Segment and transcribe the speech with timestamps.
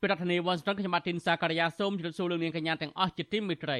[0.00, 3.78] ពីរដ្ឋធានី Washington ខ្ញុំបាទទីនសាការីយ៉ាសូមជម្រាបសួរលោកនាងកញ្ញាទាំងអស់ជាទីមេត្រី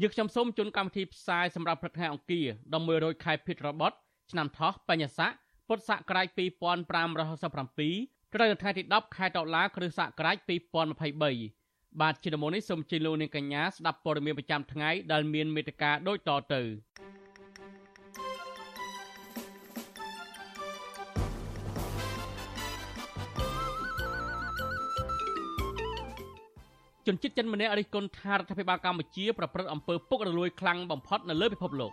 [0.00, 3.96] យើងខ្ញុំសូមជូនកម្មវិធីផ្សាយសម្រាប់ព្រឹកថ្ងៃអង្គារដល់100ខែភិតរបត់
[4.30, 5.30] ឆ្នាំថោះបញ្ញាស័ក
[5.68, 6.38] ពុទ្ធសករាជ2567
[8.34, 10.36] ត្រូវនៅថ្ងៃទី10ខែតុលាគ្រិស្តសករាជ
[11.18, 16.62] 2023បាទជាដំបូងនេះសូមជម្រាបលោកនាងកញ្ញាស្ដាប់ព័ត៌មានប្រចាំថ្ងៃដែលមានមេត្តាដូចតទៅ
[27.06, 31.92] ជនជាតិចិនម្នាក់រិះគន់ថារដ្ឋាភិបាលកម្ពុជាប្រព្រឹត្តអំពើពុករលួយខ្លាំងបំផុតនៅលើពិភពលោក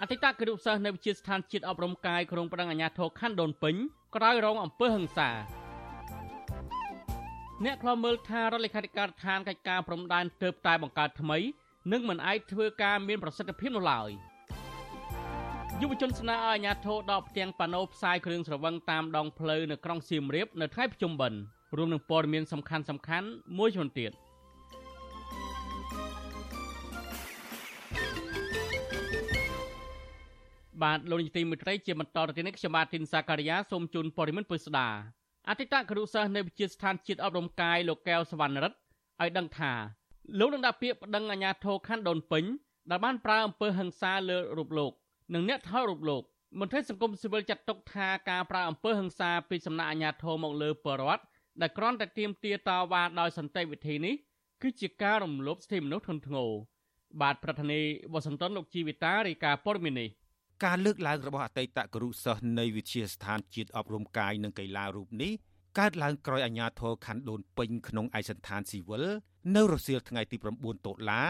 [0.00, 3.74] អតីតគរុសិស្សនៅវិទ្យាស្ថានជាតិអប់រំកាយក្រុងប្រឹងអាជ្ញាធរខណ្ឌដូនពេញ
[4.16, 5.30] ក្រោយរងអំពើហិង្សា
[7.64, 11.38] អ្នកខ្លោមើលថារដ្ឋលេខាធិការដ្ឋានកិច្ចការព្រំដែនទើបតែបង្កើតថ្មី
[11.92, 14.10] នឹងមិនអាចធ្វើការមានប្រសិទ្ធភាពនោះឡើយ
[15.80, 21.38] យុវជនស្នើឲ្យអាជ្ញាធរដកផ្ទាំងប៉ាណូផ្សាយគ្រឿងស្រវឹងតាមដងផ្លូវនៅក្រុងសៀមរាបនៅថ្ងៃប្រជុំបិណ្ឌ
[21.76, 24.12] រួមនឹងព័ត៌មានសំខាន់សំខាន់មួយចំនួនទៀត
[30.82, 34.88] បាទលោកនាយទីមេត្រីជាបន្តទៅទៀតនេះខ្ញុំបាទទីនសាការីយ៉ាសូមជូនព័ត៌មានពុស្ដា
[35.48, 38.78] អតីតគ្រូសិស្សនៅវិទ្យាស្ថានជាតិអប់រំកាយលោកកែវសវណ្ណរិទ្ធ
[39.22, 39.72] ឲ្យដឹងថា
[40.38, 42.44] លោកនឹងដាក់ពាក្យប្តឹងអាជ្ញាធរខណ្ឌដូនពេញ
[42.90, 44.92] ដែលបានប្រើអំពើហិង្សាលើរូបលោក
[45.34, 46.22] និងអ្នកថតរូបលោក
[46.60, 51.22] មន្ត្រីសង្គមស៊ីវិលចាត់ទុកថាការប្រើអំពើហិង្សាពីសំណាក់អាជ្ញាធរមកលើបរដ្ឋ
[51.60, 54.14] ដែលគ្រាន់តែទាមទារតវ៉ាដោយសន្តិវិធីនេះ
[54.62, 56.50] គឺជាការរំលោភសិទ្ធិមនុស្សធ្ងន់ធ្ងរ
[57.20, 60.08] បាទប្រធានាធិបតីវ៉ាស៊ីនតោនលោកជីវិតារាយការណ៍ព័ត៌មាននេះ
[60.64, 65.32] ការលើកឡើងរបស់អតីតគរុសិស្សនៃវិទ្យាស្ថានជាតិអប់រំកាយនិងកីឡារូបនេះ
[65.78, 69.04] កើតឡើងក្រោយអាជ្ញាធរខណ្ឌដូនពេញក្នុងឯកសណ្ឋានស៊ីវិល
[69.56, 71.22] នៅរសៀលថ្ងៃទី9តុលា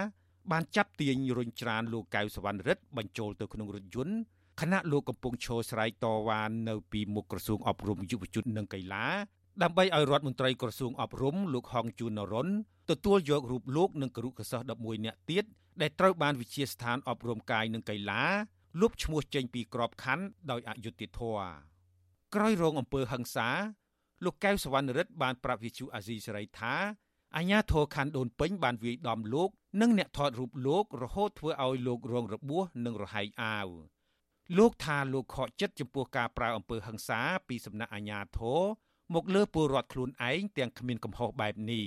[0.53, 4.17] បានចាប់ទាញរុញច្រានលោកកៅសវណ្ណរិទ្ធបញ្ចូលទៅក្នុងរថយន្ត
[4.61, 9.07] ខណៈលោកកំពុងឈរស្រែកតវ៉ានៅពីមុខក្រសួងអប់រំយុវជននិងកីឡា
[9.63, 12.49] ដើម្បីឲ្យរដ្ឋមន្ត្រីក្រសួងអប់រំលោកហងជួននរុន
[12.91, 15.45] ទទួលយករូបលោកនិងគរុកសិស្ស11នាក់ទៀត
[15.81, 18.23] ដែលត្រូវបានវិជាស្ថានអប់រំកាយនិងកីឡា
[18.81, 21.49] លុបឈ្មោះចេញពីក្របខ័ណ្ឌដោយអយុត្តិធម៌
[22.35, 23.49] ក្រោយរងអំពើហិង្សា
[24.25, 26.75] លោកកែវសវណ្ណរិទ្ធបានប្រាប់វិទ្យុអាស៊ីសេរីថា
[27.37, 29.51] អាញាធរខណ្ឌដូនពេញបានវាយដំលោក
[29.81, 33.69] និងអ្នកថតរូបលោករហូតធ្វើឲ្យលោករងរបួសនិងរហែកអាវ
[34.59, 38.63] លោកថាលោកខកចិត្តចំពោះការប្រើអំពើហិង្សាពីសំណាក់អាញាធរ
[39.15, 41.87] មកលើពលរដ្ឋខ្លួនឯងទាំងគ្មានកំហុសបែបនេះ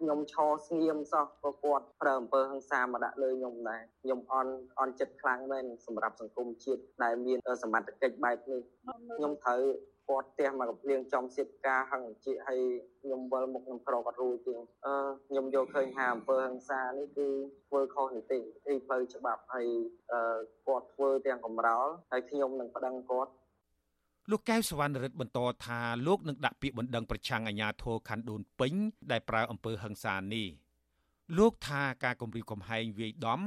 [0.00, 8.60] ខ្ញុំឈរស្ងៀមសោះក៏គាត់ប្រើអំពើហិង្សាមកដាក់លើខ្ញុំដែរខ្ញុំអន់អន់ចិត្តខ្លាំងមែនសម្រាប់សង្គមជាតិដែលមានសមត្ថកិច្ចបែបនេះ
[9.16, 9.60] ខ្ញុំត្រូវ
[10.08, 12.60] គាត់ផ្ទះមកកំភ្លៀងចំសៀតការហឹងជាឲ្យ
[13.00, 14.94] ខ្ញុំវិលមុខខ្ញុំក្រគាត់រួចទៀតអឺ
[15.28, 17.28] ខ្ញុំយកឃើញថាអំពើហិង្សានេះគឺ
[17.68, 19.66] ធ្វើខុសនីតិវិធីផ្លូវច្បាប់ហើយ
[20.66, 23.32] គាត់ធ្វើទាំងកំរោលហើយខ្ញុំនឹងប្តឹងគាត់
[24.30, 28.74] លោកកែវសវណ្ណរិទ្ធបន្តថាលោកនឹងដាក់ពាក្យបណ្ដឹងប្រឆាំងអាជ្ញាធរខណ្ឌដូនពេញ
[29.10, 30.48] ដែលប្រើអំពើហិង្សានេះ
[31.38, 33.40] លោកថាការគម្រាមកំហែងវាយដំ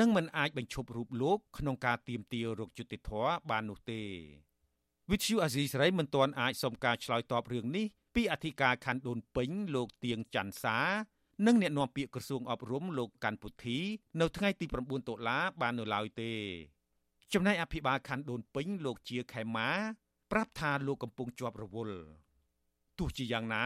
[0.00, 3.10] នឹងមិនអាចបញ្ឈប់រូបលោកក្នុងការទៀមទារោគយុតិធធ
[3.50, 4.02] បាននោះទេ
[5.10, 10.78] វិទ្យុអាស៊ីសេរីមិនទាន់អាចសុំការឆ្លើយតបរឿងនេះពីអធិការខណ្ឌដូនពេញលោកទៀងច័ន្ទសា
[11.46, 13.78] និងអ្នកនាំពាក្យក្រសួងអប់រំលោកកាន់ពុទ្ធី
[14.20, 16.32] នៅថ្ងៃទី9តុលាបាននៅឡើយទេ
[17.32, 19.70] ចំណែកអភិបាលខណ្ឌដូនពេញលោកជាខេម៉ា
[20.30, 21.98] ប្រាប់ថាលោកកំពុងជាប់រវល់
[22.98, 23.64] ទោះជាយ៉ាងណា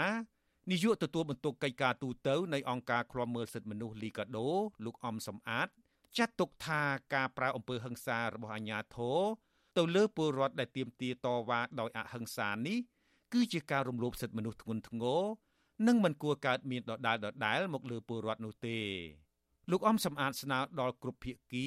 [0.70, 4.48] នាយកទទួលបន្ទុកកិច្ចការទូតទៅនៃអង្គការឃ្លាំមើលសិទ្ធិមនុស្សលីកាដូ
[4.84, 5.68] លោកអំសំអាត
[6.18, 6.82] ចាត់ទុកថា
[7.14, 9.20] ការប្រើអំពើហិង្សារបស់អាជ្ញាធរ
[9.76, 12.78] ទៅលើពលរដ្ឋដែលទាមទារតវ៉ាដោយអហិង្សានេះ
[13.32, 15.22] គឺជាការរំលោភសិទ្ធិមនុស្សធ្ងន់ធ្ងរ
[15.86, 18.78] និងមិនគួរកើតមានដដែលដដែលមកលើពលរដ្ឋនោះទេ
[19.70, 21.66] លោកអំសំអាតស្នើដល់គ្រប់ភាគី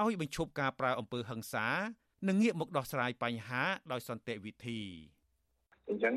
[0.00, 1.66] ឲ្យបញ្ឈប់ការប្រើអំពើហិង្សា
[2.26, 3.62] និងងាកមកដោះស្រាយបញ្ហា
[3.92, 4.80] ដោយសន្តិវិធី
[5.88, 6.14] អញ្ចឹង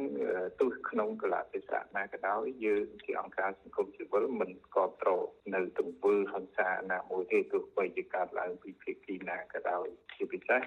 [0.60, 5.24] ទោះក្នុងកលៈទេសៈណាក៏ដោយយើងជាអង្គការសង្គមស៊ីវិលមិនគ្រប់គ្រង
[5.56, 10.62] នៅទង្វើហិង្សាណាមួយទេទោះបីជាកើតឡើងពីភាគីណាក៏ដោយជាពិសេស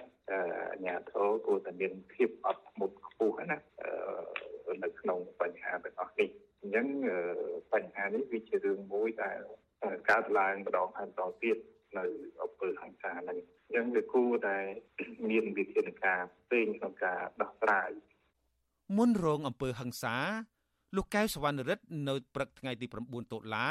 [0.72, 3.58] អាញាធរគួរតែមានភាពអត់ធ្មត់ខ្ពស់ណា
[4.84, 6.28] នៅក្នុងបញ្ហាទាំងអស់នេះ
[6.60, 6.86] អញ្ចឹង
[7.72, 9.38] បញ្ហានេះវាជារឿងមួយដែល
[10.10, 11.56] កើតឡើងម្ដងហើយម្ដងទៀត
[11.98, 12.04] នៅ
[12.42, 14.58] អំពើហិង្សាហ្នឹងអញ្ចឹងវាគួរតែ
[15.30, 17.90] មានវិធានការផ្សេងក្នុងការដោះស្រាយ
[18.96, 20.16] មុនរងអំពើហិង្សា
[20.96, 23.68] លោកកែវសវណ្ណរិទ្ធនៅព្រឹកថ្ងៃទី9តុលា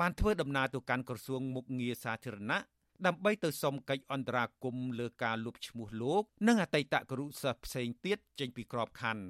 [0.00, 2.58] បានធ្វើដំណើរទៅកាន់ក្រសួងមុខងារសាធារណៈ
[3.06, 9.24] ដើម្បីទៅសុំកិច្ចអន្តរាគមន៍លើការលុបឈ្មោះលោក និងអតីតគរុសិស្សផ្សេងទៀតចេញពីក្របខ័ណ្ឌ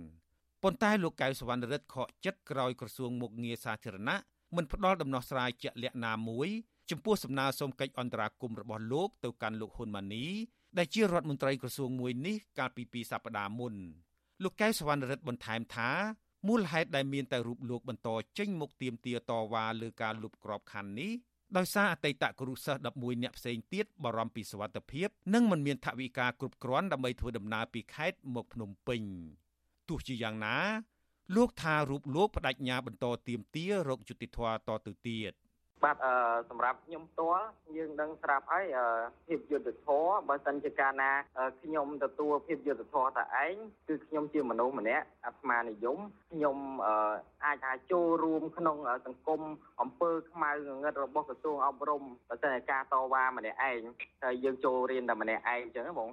[0.62, 4.16] ប៉ុន្តែលោកកៅសវណ្ណរិទ្ធខកចិត្តក្រោយក្រសួងមុខងារសាធារណៈ
[4.56, 6.48] មិនផ្ដល់ដំណោះស្រាយជាក់លាក់ណាមួយ
[6.90, 10.26] ចំពោះសំណើសុំកិច្ចអន្តរាគមន៍របស់លោកទៅកាន់លោកហ៊ុនម៉ាណី
[10.78, 13.74] ដែលជារដ្ឋមន្ត្រីក្រសួងមួយនេះកាលពីពីសប្តាហ៍មុន
[14.42, 15.90] លោកកៅសវណ្ណរិទ្ធបន្ថែមថា
[16.48, 18.08] មូលហេតុដែលមានតែរូបលោកបន្ត
[18.38, 21.12] ចេញមុខទៀមទាតវ៉ាលើការលុបក្របខ័ណ្ឌនេះ
[21.56, 29.02] ដោយសារអតីតគ្រូសិស្ស11នាក់ផ្សេងទៀតបារម្ភពីសុវត្ថិភាពនិងមិនមានថវិកាគ្រប់គ្រាន់ដើម្បីធ្វើដំណើរពីខេត្តមកភ្នំពេញ
[29.88, 30.56] ទោះជាយ៉ាងណា
[31.36, 34.38] លោកថារូបលោកបដិញ្ញាបន្តទៀមទារោគយុតិធធ
[34.68, 35.32] តទៅទៀត
[35.84, 36.12] បាទអឺ
[36.50, 37.46] សម្រាប់ខ្ញុំផ្ទាល់
[37.76, 38.66] យើងដឹងស្រាប់ហើយ
[39.26, 41.10] ភាពយុត្តិធម៌បើសិនជាកាលណា
[41.62, 43.54] ខ្ញុំទទួលភាពយុត្តិធម៌តែឯង
[43.88, 45.98] គឺខ្ញុំជាមនុស្សម្នាក់អាត្មានិយម
[46.32, 46.56] ខ្ញុំ
[47.44, 48.76] អាចថាចូលរួមក្នុង
[49.06, 49.40] សង្គម
[49.80, 53.80] អង្គើខ្មៅងងឹតរបស់ក្រសួងអប់រំបើសិនជាការតវ៉ាម្នាក់ឯង
[54.22, 56.10] ហើយយើងចូលរៀនតែម្នាក់ឯងអញ្ចឹងបង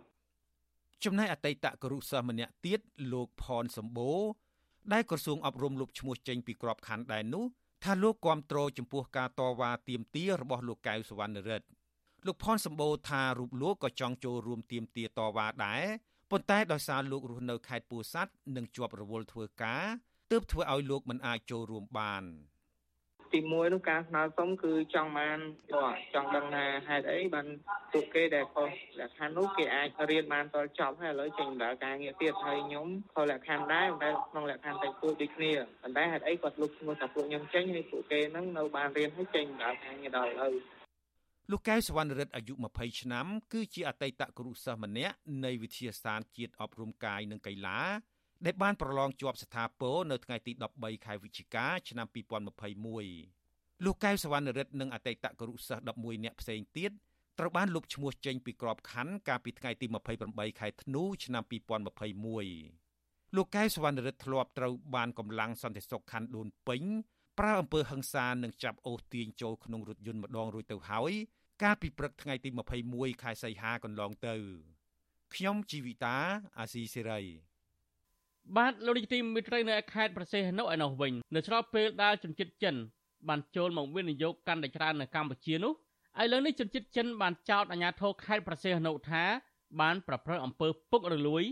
[1.04, 2.80] ចំណែកអតីតគរុសិស្សម្នាក់ទៀត
[3.14, 4.22] លោកផនសម្បូរ
[4.94, 7.46] ដែលក្រសួងអប់រំលុបឈ្មោះចេញពីក្របខ័ណ្ឌដែរនោះ
[7.84, 11.68] ថាលោកគ្រប់គ្រងចំពោះការតវ៉ាទាមទាររបស់លោកកៅសវណ្ណរិទ្ធ
[12.26, 15.84] លោកផនសម្បូរថារូបលោកក៏ចង់ចូលរួមទាមទារតវ៉ាដែរ
[16.32, 19.86] ប៉ុន្តែដោយសារលោករស់នៅខេត្តពោធិ៍សាត់និងជាប់រវល់ធ្វើការ
[20.32, 22.24] ទើបធ្វើឲ្យលោកមិនអាចចូលរួមបាន។
[23.34, 25.40] ទី1នោះការស្នើសុំគឺចង់បាន
[26.14, 27.48] ចង់ដឹងថាហេតុអីបាន
[27.94, 40.54] ពួកគេដែលខុសលក្ខខណ្ឌនោះគេអាចរៀនបានតចប់ហើយឥឡូវចេញដំណើរការងារទៀតហើយខ្ញុំខុសលក្ខខណ្ឌដែរតែក្នុងលក្ខខណ្ឌតែពួកដូចគ្នាប៉ុន្តែហេតុអីគាត់លុបឈ្មោះថាពួកខ្ញុំចេញហើយពួកគេហ្នឹងនៅបានរៀនហើយចេញដំណើរការងារដល់ឥឡូវ
[41.52, 45.16] លោកកែវសវណ្ណរិទ្ធអាយុ20ឆ្នាំគឺជាអតីតគ្រូសិស្សម្នាក់
[45.46, 47.80] នៃវិទ្យាស្ថានជាតិអប់រំកាយនិងកីឡា
[48.46, 56.92] ដែលបានប្រឡងជាប់ស្ថាពរនៅថ្ងៃទី13ខែវិច្ឆិកាឆ្នាំ2021លោកកែវសវណ្ណរិទ្ធនិងអតីតគរុសិស្ស11នាក់ផ្សេងទៀត
[57.40, 59.86] ត្រូវបានលុបឈ្មោះចេញពីក្របខ័ណ្ឌកាលពីថ្ងៃទី
[60.24, 66.84] 28ខែធ្នូឆ្នាំ2021លោកកែវសវណ្ណរិទ្ធធ្លាប់ត្រូវបានកម្លាំងសន្តិសុខខណ្ឌដូនពេញ
[67.40, 71.12] ប្រើអំពើហិង្សានិងចាប់អូសទាញចូលក្នុងរថយន្តម្ដងរួចទៅហើយ
[71.64, 72.50] កាលពីព្រឹកថ្ងៃទី
[72.86, 74.36] 21ខែសីហាកន្លងទៅ
[75.36, 76.18] ខ្ញុំជីវិតា
[76.60, 77.49] អាស៊ីសេរី
[78.58, 82.76] បាទលោកនាយកទីមេត្រីនៅខេត្តប្រសេះនៅឯនោះវិញនៅស្របពេលដែលជនជាតិចិន
[83.30, 85.74] បានចូលមកវិនិយោគកាន់តែច្រើននៅកម្ពុជានោះ
[86.22, 89.24] ឥឡូវនេះជនជាតិចិនបានចោទអាជ្ញាធរខេត្តប្រសេះនៅថា
[89.82, 91.44] បានប្រព្រឹត្តអំពើពុករលួយ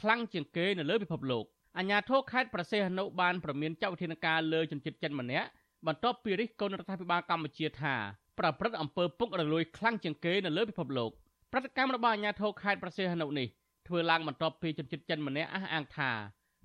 [0.00, 1.44] ខ្លាំងជាងគេនៅលើពិភពលោក
[1.78, 5.48] អាជ្ញាធរខេត្តប្រសេះនៅបានប្រមានចាត់វិធានការលើជនជាតិចិនម្នាក់
[5.86, 7.94] បន្ទាប់ពីរិះគន់រដ្ឋាភិបាលកម្ពុជាថា
[8.38, 11.10] ប្រព្រឹត្តអំពើពុករលួយខ្លាំងជាងគេនៅលើពិភពលោក
[11.52, 13.48] ប្រតិកម្មរបស់អាជ្ញាធរខេត្តប្រសេះនៅនេះ
[13.88, 16.10] ធ្វើឡើងបន្ទាប់ពីជនជាតិចិនម្នាក់អះអាងថា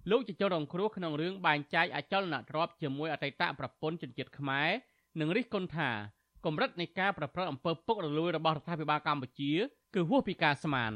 [0.10, 4.69] លោកជាជនរងគ្រោះក្នុងរឿងបែងចែកអចលនទ្រព្យជាមួយអតីតប្រពន្ធជនជាតិខ្មែរ
[5.19, 5.90] និងរិះគន់ថា
[6.46, 9.51] កម្រិតនៃការប្រព្រឹត្តអំពើពុករលួយរបស់រដ្ឋាភិបាលកម្ពុជា
[9.96, 10.92] គឺហួសពីការស្មាន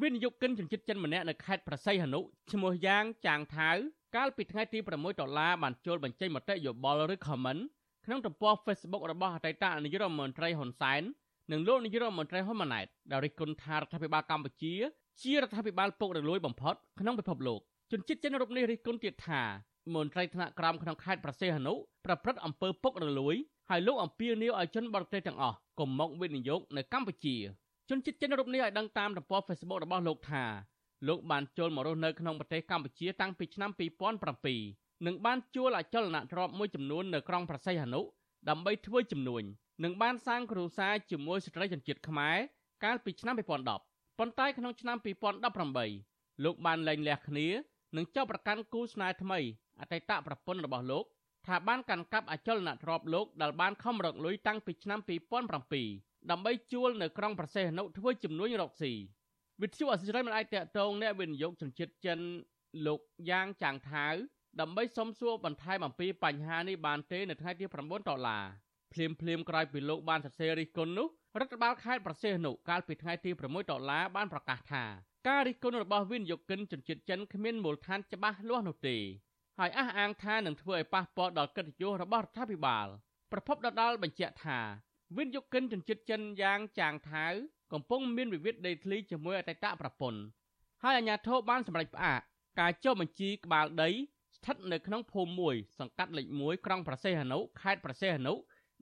[0.00, 2.20] វិនិយោគិនជនជាតិចិនម្នាក់នៅខេត្តប្រស័យហនុ
[2.52, 3.76] ឈ្មោះយ៉ាងចាងថាវ
[4.16, 7.62] កាលពីថ្ងៃទី6ដុល្លារបានចូលបញ្ចេញមតិយោបល់ឬ comment
[8.04, 11.02] ក្នុងទំព័រ Facebook របស់អតីតនាយករដ្ឋមន្ត្រីហ៊ុនសែន
[11.52, 14.74] និងលោកនាយករដ្ឋមន្ត្រីហ៊ុនម៉ាណែតដែលរិះគន់ថារដ្ឋាភិបាលកម្ពុជា
[15.22, 17.60] ជារដ្ឋាភិបាលពុករលួយបំផុតក្នុងពិភពលោក
[17.92, 19.42] ជនជាតិចិនរូបនេះរិះគន់ទៀតថា
[19.94, 21.72] មន្ត្រីថ្នាក់ក្រោមក្នុងខេត្តប្រសេះហនុ
[22.04, 23.34] ប្រព្រឹត្តអំពើពុករលួយ
[23.70, 27.36] ហើយលោកអំពាវនាវឲ្យជនបរទេសទាំងអស់កុំមកវិនិយោគនៅកម្ពុជា
[27.88, 30.44] ជនជាតិចិនរូបនេះឲ្យដឹងតាមទំព័រ Facebook របស់លោកថា
[31.08, 33.70] លោកបានចូលមករស់នៅក្នុងប្រទេសកម្ពុជាតាំងពីឆ្នាំ
[34.38, 38.00] 2007និងបានជួលអចលនទ្រព្យមួយចំនួននៅក្រុងប្រស័យហនុ
[38.48, 39.42] ដើម្បីធ្វើជំនួញ
[39.84, 42.36] និងបានសាងគ្រួសារជាមួយស្ត្រីជនជាតិខ្មែរ
[42.84, 44.96] កាលពីឆ្នាំ2010ប៉ុន្តែក្នុងឆ្នាំ
[45.74, 47.46] 2018លោកបានលែងលះគ្នា
[47.96, 49.38] និងចោទប្រកាន់គូស្នេហ៍ថ្មី
[49.80, 51.04] អតីតប្រពន្ធរបស់លោក
[51.46, 55.00] ថាបានកាន់កាប់អចលនទ្រព្យលោកដែលបានខំរកលុយតាំងពីឆ្នាំ
[55.64, 58.92] 2007ដើម្បីជួលនៅក្រុងប្រសេះនុធ្វើជំនួញរកស៊ី
[59.62, 62.18] វិទ្យុអសិរ័យមិនអាចតកតងអ្នកវិនិយោគជនជាតិចិន
[62.86, 63.00] លោក
[63.30, 64.14] យ៉ាងចាងថាវ
[64.60, 68.44] ដើម្បីសុំសួរបន្ថែមអំពីបញ្ហានេះបានទេនៅថ្ងៃទី9ដុល្លារ
[68.92, 71.08] ភ្លាមភ្លាមក្រោយពីលោកបានសរសេររិះគន់នោះ
[71.40, 74.84] រដ្ឋបាលខេត្តប្រសេះនុកាលពីថ្ងៃទី6ដុល្លារបានប្រកាសថា
[75.28, 78.96] ការរិះគន់របស់វិនិយោគិនជនជាតិចិនគ្មានមូលដ្ឋានច្បាស់លាស់នោះទេ
[79.58, 82.86] ហើយអះអាងថានឹងធ្វើឲ្យប៉ះពាល់ដល់កិត្តិយសរបស់រដ្ឋាភិបាល
[83.32, 84.58] ប្រពន្ធដដាលបញ្ជាក់ថា
[85.16, 87.32] វិនិយោគិនជនជាតិចិនយ៉ាងចាងថាវ
[87.72, 90.20] កំពុងមានវិវាទដីធ្លីជាមួយអតីតប្រពន្ធ
[90.82, 92.20] ហើយអាជ្ញាធរបានសម្រេចផ្អាក
[92.60, 93.90] ការចុះបញ្ជីក្បាលដី
[94.36, 98.34] ស្ថិតនៅក្នុងភូមិមួយសង្កាត់លេខ1ក្រុងប្រសេះហនុខេត្តប្រសេះហនុ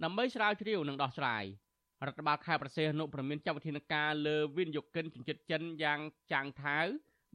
[0.02, 1.44] ដើម្បីស្រាវជ្រាវនិងដោះស្រាយ
[2.08, 6.00] រដ្ឋបាលខេត្តប្រសេះនុប្រមានចាត់វិធានការលើវិនិយោគិនជនជាតិចិនយ៉ាង
[6.32, 6.86] ចាងថាវ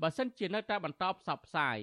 [0.02, 1.78] បើសិនជានៅតែបន្តផ្សព្វផ្សាយ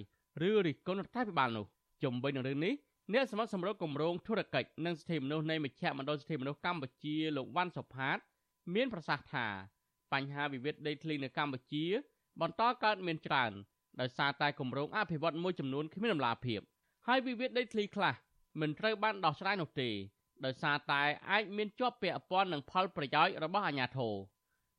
[0.49, 1.67] ឬរិះគន់រដ្ឋាភិបាលនោះ
[2.03, 2.75] ជំវិញនឹងរឿងនេះ
[3.13, 8.19] អ្នកសមាជិកសម្រុកគម្រោងធុរកិច្ចនិងសិទ្ធិមនុស្សនៃមជ្ឈមណ្ឌលសិទ្ធិមនុស្សកម្ពុជាលោកវ៉ាន់សុផាត
[8.75, 9.47] មានប្រសាសន៍ថា
[10.13, 11.85] បញ្ហាវិវាទដីធ្លីនៅកម្ពុជា
[12.41, 13.53] បន្តកើតមានច្រើន
[14.01, 16.61] ដោយសារតែគម្រោងអភិវឌ្ឍមួយចំនួនគ្មានដំណាភាព
[17.07, 18.15] ហើយវិវាទដីធ្លីខ្លះ
[18.61, 19.91] មិនត្រូវបានដោះស្រាយនោះទេ
[20.45, 24.15] ដោយសារតែអាចមានជាប់ពាក់ព័ន្ធនឹងផលប្រយោជន៍របស់អាជ្ញាធរ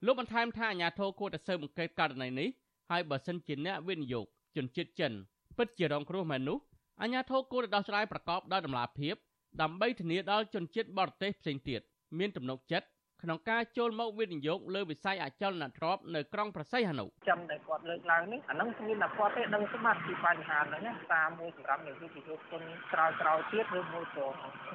[0.06, 2.50] លោកបន្ថែមថាអាជ្ញាធរគួរតែស៊ើបអង្កេតករណីនេះ
[2.90, 5.14] ហើយបើសិនជាអ្នកវិនិយោគជនជាតិចិន
[5.58, 6.58] ពិតជារងគ្រោះមែននោះ
[7.02, 9.16] អាជ្ញាធរគួរតែដោះស្រាយប្រកបដោយតម្លាភាព
[9.62, 11.82] ដើម្បីធានាដល់ជនជាតិបរទេសផ្សេងទៀត
[12.18, 12.88] មានទំនុកចិត្ត
[13.24, 22.62] ក្នុងការចូលមកវិនិយោគលើវិស័យអចលនទ្រព្យនៅក្រុងប្រស័យហនុចំដែលគាត់លើកឡើងនេះអានឹងមានតែគាត់ទេដឹងច្បាស់ពីបញ្ហាហ្នឹងណាតាមមួយសម្រាប់អ្នកវិនិយោគទុន
[22.94, 24.28] ក្រោយក្រោយទៀតឬមួយក៏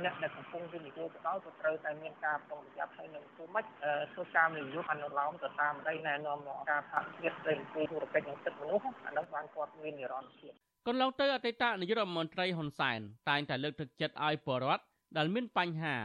[0.04, 3.64] អ្នកដែលកំពុងវិនិយោគទៅដល់ក៏ត្រូវតែមានការប្រុងប្រយ័ត្នហើយនឹងធ្វើម៉េច
[4.12, 10.52] ធ្វើការវិនិយោគអនុលោមទៅតាមដីណែនាំរបស់ការផាកទៀតស្ដីពីធុរកិច្ចនិងសិទ្ធិមនុស្សអានឹងបានគាត់មាននិរន្តរភាព
[10.88, 14.82] កន្លងទៅអតីតនាយករដ្ឋមន្ត្រីហ៊ុនសែនតែងតែលើកទឹកចិត្តឲ្យពលរដ្ឋ
[15.16, 15.96] ដែលមានបញ្ហា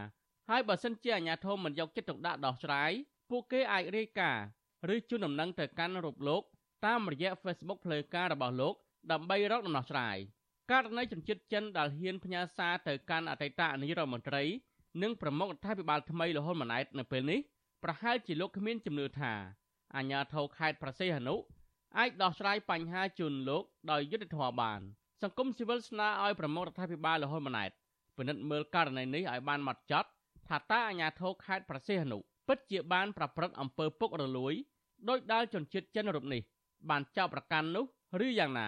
[0.50, 2.92] ហើយបើសិនជាអាជ្ញាធរមិនយកចិត្តទុកដាក់ដោះស្រាយ
[3.30, 4.46] ពួកគេអាចរាយការណ៍
[4.94, 6.42] ឬជូនដំណឹងទៅកាន់រូបលោក
[6.86, 8.74] តាមរយៈ Facebook ផ្លូវការរបស់លោក
[9.12, 10.18] ដើម្បីរកដំណោះស្រាយ
[10.72, 14.44] ករណីជនជាតិចិនដែលហ៊ានផ្ញើសារទៅកាន់អតីតនាយករដ្ឋមន្ត្រី
[15.02, 17.40] និងប្រមុខរដ្ឋាភិបាលថ្មីលហ៊ុនម៉ាណែតនៅពេលនេះ
[17.84, 19.34] ប្រហែលជាលោកគ្មានជំនឿថា
[19.96, 21.36] អាជ្ញាធរខេត្តប្រសិទ្ធហនុ
[21.98, 24.80] អាចដោះស្រាយបញ្ហាជូនលោកដោយយុត្តិធម៌បាន
[25.22, 27.72] សង្គមស៊ីវិលស្នើឲ្យប្រមុខរដ្ឋាភិបាលលហ៊ុនម៉ាណែត
[28.18, 30.10] ពិនិត្យមើលករណីនេះឲ្យបានម៉ត់ចត់
[30.48, 34.54] ថាតើអាជ្ញាធរខេត្តប្រសិទ្ធនុពិតជាបានប្រព្រឹត្តអំពើពុករលួយ
[35.10, 36.42] ដោយដាល់ជនជាតិចិនរូបនេះ
[36.90, 37.86] បានចោទប្រកាន់នោះ
[38.26, 38.68] ឬយ៉ាងណា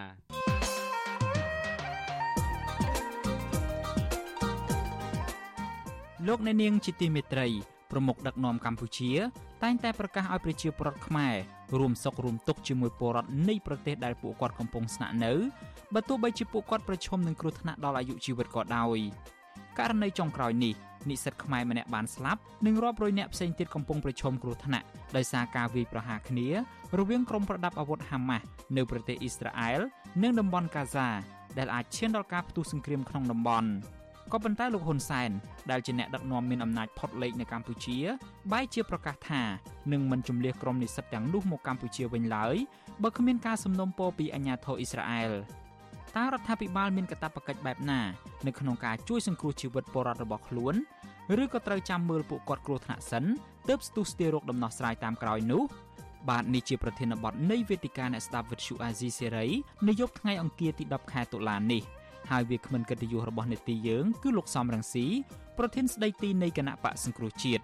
[6.28, 7.48] លោកអ្នកនាងជាទីមេត្រី
[7.92, 9.12] ប្រមុខដឹកនាំកម្ពុជា
[9.64, 11.36] តែងតែប្រកាសឲ្យប្រជាពលរដ្ឋខ្មែរ
[11.80, 15.34] រួមសុខរួមទុក្ខជាមួយពលរដ្ឋនៃប្រទេសដែលពួកគាត់កំពុងស្នាក់នៅ
[15.94, 19.00] បើទោះបីជាពួកគាត់ប្រឈមនឹងគ្រោះថ្នាក់ដល់អាយុជីវិតក៏ដោយ
[19.80, 20.74] ករណីចុងក្រោយនេះ
[21.10, 26.48] និស្សិតខ្មែរម្នាក់បានស្លាប់និងរាប់រយនាក់ផ្សេងទៀតកំពុងប្រឈមគ្រោះថ្នាក់ដោយសារការវាយប្រហារគ្នា
[26.98, 28.46] រវាងក្រុមប្រដាប់អាវុធហាម៉ាស់
[28.78, 29.80] នៅប្រទេសអ៊ីស្រាអែល
[30.24, 31.08] និងតំបន់កាហ្សា
[31.58, 33.70] ដែលអាចឈានដល់ការផ្ទុះសង្គ្រាមក្នុងតំបន់
[34.32, 35.32] ក៏ប៉ុន្តែលោកហ៊ុនសែន
[35.72, 37.98] ដែលជាអ្នកដឹកនាំមានអំណាចផុតលេខនៅកម្ពុជា
[38.52, 39.42] បែរជាប្រកាសថា
[39.92, 42.56] នឹងមិនជំលះក្រុមនិស្សិតទាំងនោះមកកម្ពុជាវិញឡើយ
[43.04, 45.32] បើគ្មានការសំណុំពរពីអាជ្ញាធរអ៊ីស្រាអែល
[46.18, 48.02] តើរដ្ឋាភិបាលមានកាតព្វកិច្ចបែបណា
[48.48, 50.76] នៅក្នុងការជួយសង្គ្រោះជីវិតពលរដ្ឋរបស់ខ្លួន
[51.44, 53.24] ឬក៏ត្រូវចាំមើលពួកគាត់គ្រោះថ្នាក់សិន
[53.70, 55.64] ទើបស្ទុះស្ទាររកដំណោះស្រាយតាមក្រោយនោះ
[56.30, 59.48] បាទនេះជាប្រធានបទនៃវេទិកាអ្នកស្ដាប់វិទ្យុអាស៊ីសេរី
[59.88, 61.82] នៅយប់ថ្ងៃអង្គារទី10ខែតុលានេះ
[62.30, 65.06] ហើយវាគ្មិនកិត្តិយសរបស់នេតិយើងគឺលោកសំរងស៊ី
[65.58, 67.64] ប្រធានស្ដីទីនៃគណៈបកសង្គ្រោះជាតិ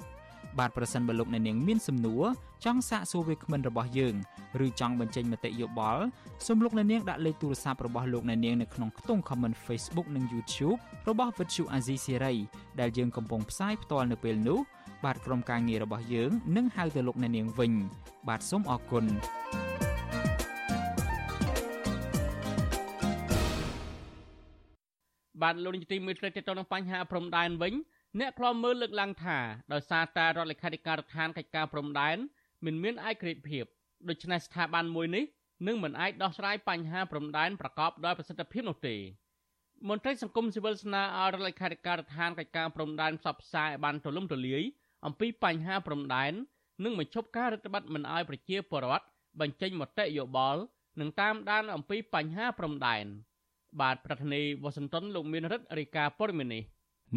[0.59, 2.23] បាទប្រសិនបើលោកអ្នកនាងមានសំណួរ
[2.65, 4.15] ចង់សាកសួរវាគ្មិនរបស់យើង
[4.65, 6.03] ឬចង់បញ្ចេញមតិយោបល់
[6.45, 10.77] សូមលោកអ្នកនាងដាក់លេខទូរស័ព្ទរបស់លោកអ្នកនាងនៅក្នុងខ្ទង់ comment Facebook និង YouTube
[11.09, 12.37] របស់ Vuthu Azizi Serai
[12.79, 14.59] ដែលយើងកំពុងផ្សាយផ្ទាល់នៅពេលនេះ
[15.05, 17.71] បាទក្រុមការងាររបស់យើងនឹងហៅទៅលោកអ្នកនាងវិញ
[18.27, 19.05] បាទសូមអរគុណ
[25.41, 27.73] បាទលោកនាយកទីមេត្រីទៅនឹងបញ្ហាព្រំដែនវិញ
[28.19, 29.37] អ្នកខ្លាំមើលលើកឡើងថា
[29.73, 32.17] ដោយសារតែរដ្ឋលេខាធិការដ្ឋានកិច្ចការព្រំដែន
[32.65, 33.65] មិនមានឯករាជ្យភាព
[34.09, 35.23] ដូច្នេះស្ថាប័នមួយនេះ
[35.67, 38.95] នឹងមិនអាចដោះស្រាយបញ្ហាព្រំដែនប្រកបដោយប្រសិទ្ធភាពនោះទេ
[39.89, 44.63] មន្ត្រីសង្គមស៊ីវិលស្នើឲ្យរដ្ឋលេខាធិការដ្ឋានកិច្ចការព្រំដែនផ្សព្វផ្សាយឲ្យបានទូលំទូលាយ
[45.05, 46.33] អំពីបញ្ហាព្រំដែន
[46.83, 49.05] និងបញ្ឈប់ការរដ្ឋបတ်មិនឲ្យប្រជាពលរដ្ឋ
[49.39, 50.61] បញ្ចេញមតិយោបល់
[50.99, 53.05] និងតាមដានអំពីបញ្ហាព្រំដែន
[53.81, 56.63] បាទប្រធានាធិបតីវ៉ាស៊ីនតោនលោកមានរិទ្ធរាយការណ៍ព័ត៌មាននេះ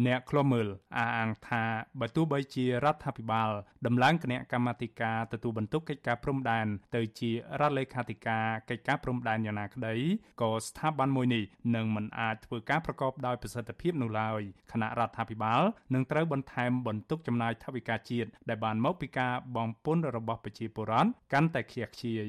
[0.05, 0.67] អ្នកឃ្លាំមើល
[0.97, 1.63] អះអាងថា
[1.99, 3.51] បើទោះបីជារដ្ឋាភិបាល
[3.85, 9.95] ដំឡើងគណៈកម្មាធិការទទួលបន្ទុកកិច្ចការព្រំដែនទៅជារដ្ឋលេខាធិការកិច្ចការព្រំដែនយ៉ាងណាក្តី
[10.41, 11.43] ក៏ស្ថាប័នមួយនេះ
[11.75, 14.41] នឹងមិនអាចធ្វើការប្រកបដោយប្រសិទ្ធភាពនោះឡើយ
[14.71, 15.61] គណៈរដ្ឋាភិបាល
[15.93, 22.27] នឹងត្រូវបន្ថែមបន្ទុកចំណាយថវិកាជាតិដែលបានមកពីការបងពុនរបស់ប្រជាពលរដ្ឋកាន់តែខ្ជះខ្ជាយ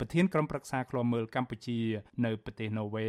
[0.00, 1.78] ប្រធានក្រុមប្រឹក្សាឃ្លាំមើលកម្ពុជា
[2.24, 3.08] នៅប្រទេសណូវេ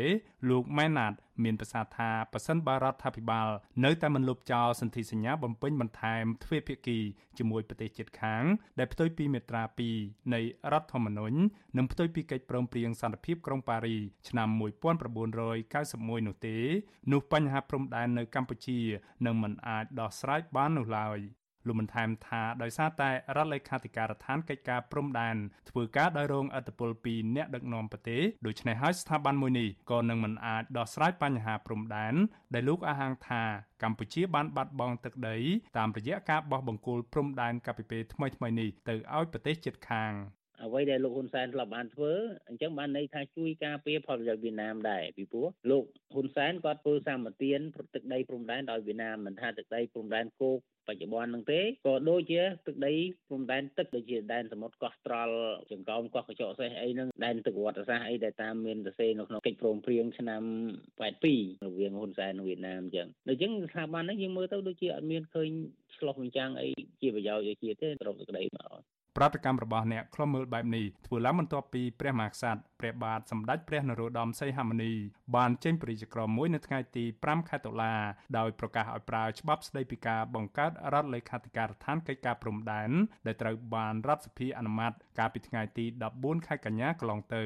[0.50, 3.50] លោកម៉ែណាតមានប្រសាសន៍ថាប៉ះសិនបារដ្ឋាភិបាល
[3.86, 7.00] នៅតែមិនលុបចោលសន្ធិសញ្ញាបំពេញបន្ថែមទ្វេភាគី
[7.38, 8.43] ជាមួយប្រទេសជិតខាង
[8.79, 9.63] ដែលផ្ទុយពីមាត្រា
[9.98, 11.38] 2នៃរដ្ឋធម្មនុញ្ញ
[11.77, 13.98] និងផ្ទុយពីកិច្ចព្រមព្រៀងសន្តិភាពក្រុងប៉ារី
[14.29, 16.57] ឆ្នាំ1991នោះទេ
[17.12, 18.79] នោះបញ្ហាព្រំដែននៅកម្ពុជា
[19.25, 21.19] នឹងមិនអាចដោះស្រាយបាននោះឡើយ
[21.68, 25.36] លោកបានថែមថាដោយសារតែរដ្ឋលេខាធិការដ្ឋានកិច្ចការព្រំដែន
[25.70, 32.13] ធ្វើការដោយរងឥទ្ធិពលពីអ្នកដឹកនាំប្រទេសដូច្នេះហើយស្ថាប័នមួយនេះក៏នឹងមិនអាចដោះស្រាយបញ្ហាព្រំដែន
[32.53, 33.44] ដែលលោកអះអាងថា
[33.84, 35.38] កម្ពុជាបានបាត់បង់ទឹកដី
[35.77, 40.13] តាមរយៈការបោះបង្គោលព្រំដែនកាលពីពេលថ្មីៗនេះទៅឲ្យប្រទេសជិតខាង
[40.63, 42.13] អ្វីដែលលោកហ៊ុនសែនធ្លាប់បានធ្វើ
[42.48, 47.60] អញ្ចឹងបានន័យថាជួយការពារផលប្រយោជន៍វៀតណាមដែរពីព្រោះលោកហ៊ុនសែនគាត់ធ្វើសម្បទាន
[47.94, 52.93] ទឹកដីព្រំដែនដោយវៀតណាមមិនថាទឹកដីព្រំដែនគោក បច្ចុប្បន្នហ្នឹងទេក៏ដូចជាទឹកដី
[53.27, 55.35] ព្រំដែនទឹកដូចជាដែនសមុទ្រកោះត្រល់
[55.71, 60.43] ចង្កោមកោះកញ្ចក់សេះអីហ្នឹងដែនទឹកវត្តសាស្ត្រអីដែលតាមមានសរសេរនៅក្នុងកិច្ចព្រមព្រៀងឆ្នាំ
[61.00, 65.50] 82រវាងហ៊ុនសែននិងវៀតណាមអញ្ចឹងដូច្នេះស្ថាប័នហ្នឹងយើងមើលទៅដូចជាអត់មានឃើញ
[65.97, 66.67] ឆ្លោះបញ្ចាំងអី
[67.01, 74.94] ជាប្រយោជន៍ឲ្យជាតិទេត្រឹមទឹកដីមក ប្រតិកម្មរបស់អ្នកខ្លុំមើលបែបនេះធ្វើឡើងបន្ទាប់ពីព្រះមហាក្សត្រព្រះបាទសម្ដេចព្រះនរោត្តមសីហមុនី
[75.36, 77.94] បានចេញព្រះរាជក្រមមួយនៅថ្ងៃទី5ខែតុលា
[78.38, 82.91] ដោយប្រកាសឲ្យប្រើច្បាប់ស្តីពីការបង្កើតរដ្ឋលេខាធិការដ្ឋានកិច្ចការព្រំដែន
[83.25, 85.86] ដែលត្រូវបានរដ្ឋសភាអនុម័តកាលពីថ្ងៃទី
[86.18, 87.44] 14ខែកញ្ញាកន្លងទៅ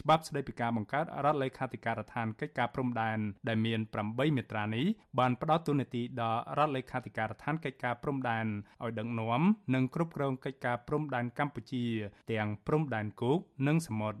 [0.00, 3.18] ច្បាប់ស្តីពីការបង្កើតរដ្ឋលេខាធិការដ្ឋានកិច្ចការព្រំដែន
[3.48, 4.86] ដែលមាន8មាត្រានេះ
[5.18, 8.46] បានផ្ដល់ទូនាទីដល់រដ្ឋលេខាធិការដ្ឋានកិច្ចការព្រំដែន
[8.82, 9.42] ឲ្យដឹកនាំ
[9.74, 11.84] និងគ្រប់គ្រងកិច្ចការព្រំដែនកម្ពុជា
[12.32, 14.18] ទាំងព្រំដែនគោកនិងសមុទ្រ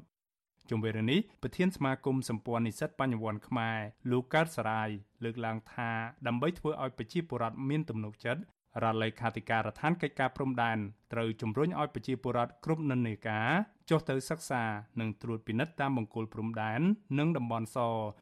[0.70, 3.78] ជុំវិញរឿងនេះប្រធានសមាគមសម្ព័ន្ធនិស្សិតបញ្ញវន្តខ្មែរ
[4.10, 4.88] លោកកើតសរាយ
[5.24, 5.90] លើកឡើងថា
[6.26, 8.42] ដើម្បីធ្វើឲ្យប្រជាពលរដ្ឋមានទំនុកចិត្ត
[8.82, 10.78] រដ្ឋលេខាធិការដ្ឋានកិច្ចការព្រំដែន
[11.12, 13.48] ត្រូវជំរុញឲ្យប្រជាពលរដ្ឋគ្រប់និន្នាការ
[13.90, 14.62] ចុះទៅសិក្សា
[15.00, 16.80] និងត្រួតពិនិត្យតាមបង្គោលព្រំដែន
[17.18, 17.78] និងតំបន់ស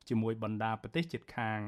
[0.08, 1.60] ជាមួយបណ្ដាប្រទេសជិតខាង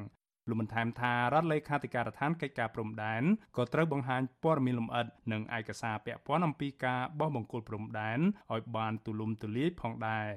[0.48, 3.22] លោកបានថែមថារដ្ឋលេខាធិការដ្ឋានកិច្ចការព្រំដែន
[3.56, 8.20] ក៏ត្រូវបង្ហាញព័ត៌មានលម្អិតនិងឯកសារពាក់ព័ន្ធអំពីការបោះបង្គោលព្រំដែន
[8.52, 10.28] ឲ្យបានទូលំទូលាយផងដែរ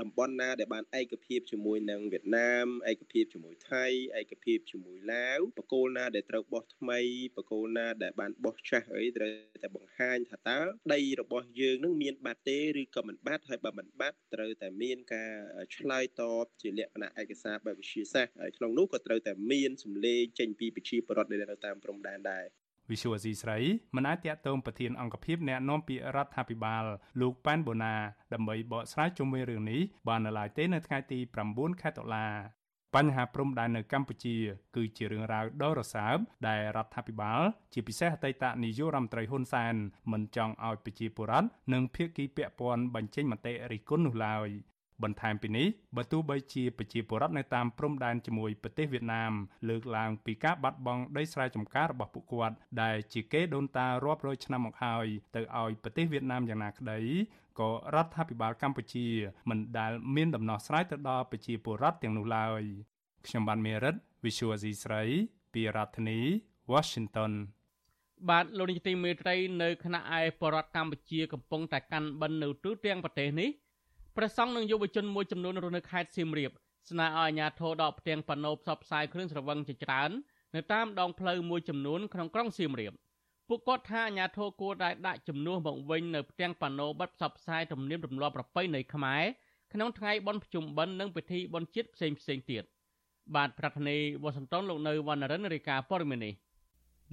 [0.00, 3.84] តំបន់ណាដែលបានឯកភាពជាមួយនឹងវៀតណាមឯកភាពជាមួយថៃ
[4.20, 7.00] ឯកភាពជាមួយឡាវបកគោលណាដែលត្រូវបោះថ្មី
[7.36, 9.32] បកគោលណាដែលបានបោះចាស់អីត្រូវ
[9.62, 10.60] តែបង្ហាញថាតើ
[10.92, 15.32] ដីរបស់យើងនឹងមានបាត់ទេឬក៏មិនបាត់ហើយបើមិនបាត់ត្រូវតែមានការ
[15.76, 22.44] ឆ្លើយតបជាលក្ខណៈឯកសារបែបវិទ្យាសាស្ត្រហើយក្នុងនោះក៏ត្រូវតែមានសម្លេងចេញពីប្រជាពលរដ្ឋដែលនៅតាមព្រំដែនដែរ
[22.90, 23.58] វិសុវអាស៊ីស្រី
[23.96, 26.84] មិនអាចតាក់ទងប្រធានអង្គភិបអ្នកនាំពាក្យរដ្ឋាភិបាល
[27.20, 27.94] លោកប៉ែនបូណា
[28.34, 31.18] ដើម្បីបកស្រាយជុំវិញរឿងនេះបាននៅឡើយទេនៅថ្ងៃទី
[31.50, 32.26] 9ខែតុលា
[32.96, 34.36] បញ្ហាព្រំដែននៅកម្ពុជា
[34.76, 36.16] គឺជារឿងរ៉ាវដ៏រសើប
[36.48, 37.40] ដែលរដ្ឋាភិបាល
[37.72, 39.74] ជាពិសេសអតីតនាយករដ្ឋមន្ត្រីហ៊ុនសែន
[40.12, 44.48] មិនចង់ឲ្យប្រជាពលរដ្ឋនិងភាគីពាក់ព័ន្ធបញ្ចេញមតិរិះគន់នោះឡើយ
[45.04, 49.32] បន្ថែមពីនេះបើទោះបីជាប្រជាពលរដ្ឋនៅតាមព្រំដែនជាមួយប្រទេសវៀតណាម
[49.68, 57.00] លើកឡើងពីការបាត់បង់ដីស្រែចម្ការរបស់ពួកគាត់ដែលជាគេដូនតារាប់រយឆ្នាំមកហើយទៅឲ្យប្រទេសវៀតណាមយ៉ាងណាក្តី
[57.60, 59.06] ក៏រដ្ឋាភិបាលកម្ពុជា
[59.50, 62.62] មិនដែលមានដំណោះស្រាយទៅដល់ប្រជាពលរដ្ឋទាំងនោះឡើយ
[63.26, 65.02] ខ្ញុំបានមេរិត Visual C ស្រី
[65.54, 66.20] ពីរដ្ឋធានី
[66.72, 67.32] Washington
[68.28, 73.50] បាទលោកនាយកទីមេត្រីនៅគណៈឯបរដ្ឋកម្ពុជាកំពុងតែកាន់បិណ្ឌនៅទូទាំងប្រទេសនេះ
[74.16, 76.50] ព្រះសង្ឃនិងយុវជនមួយចំនួនរស់នៅខេត្តសៀមរាប
[76.90, 80.10] ស្នើឲ្យអាជ្ញាធរដកផ្ទាំងប៉ាណូផ្សព្វផ្សាយគ្រឿងស្រវឹងជាច្រើន
[80.54, 82.92] នៅតាមដងផ្លូវមួយចំនួនក្នុងក្រុងសៀមរាប
[83.48, 89.22] ពួកគាត់ថាអាជ្ញាធរគួរតែដាក់ជំនួសមកវិញនៅផ្ទាំងប៉ាណូបិទផ្សព្វផ្សាយទំនៀមទម្លាប់ប្រពៃណីខ្មែរ
[89.72, 92.64] ក្នុងថ្ងៃបុណ្យភ្ជុំបិណ្ឌនិងពិធីបុណ្យជាតិផ្សេងផ្សេងទៀត
[93.34, 96.34] បាទប្រធានាធិបតីវ៉ាស៊ីនតោនលោកនៅវណ្ណរិនរាយការណ៍ព័ត៌មាននេះ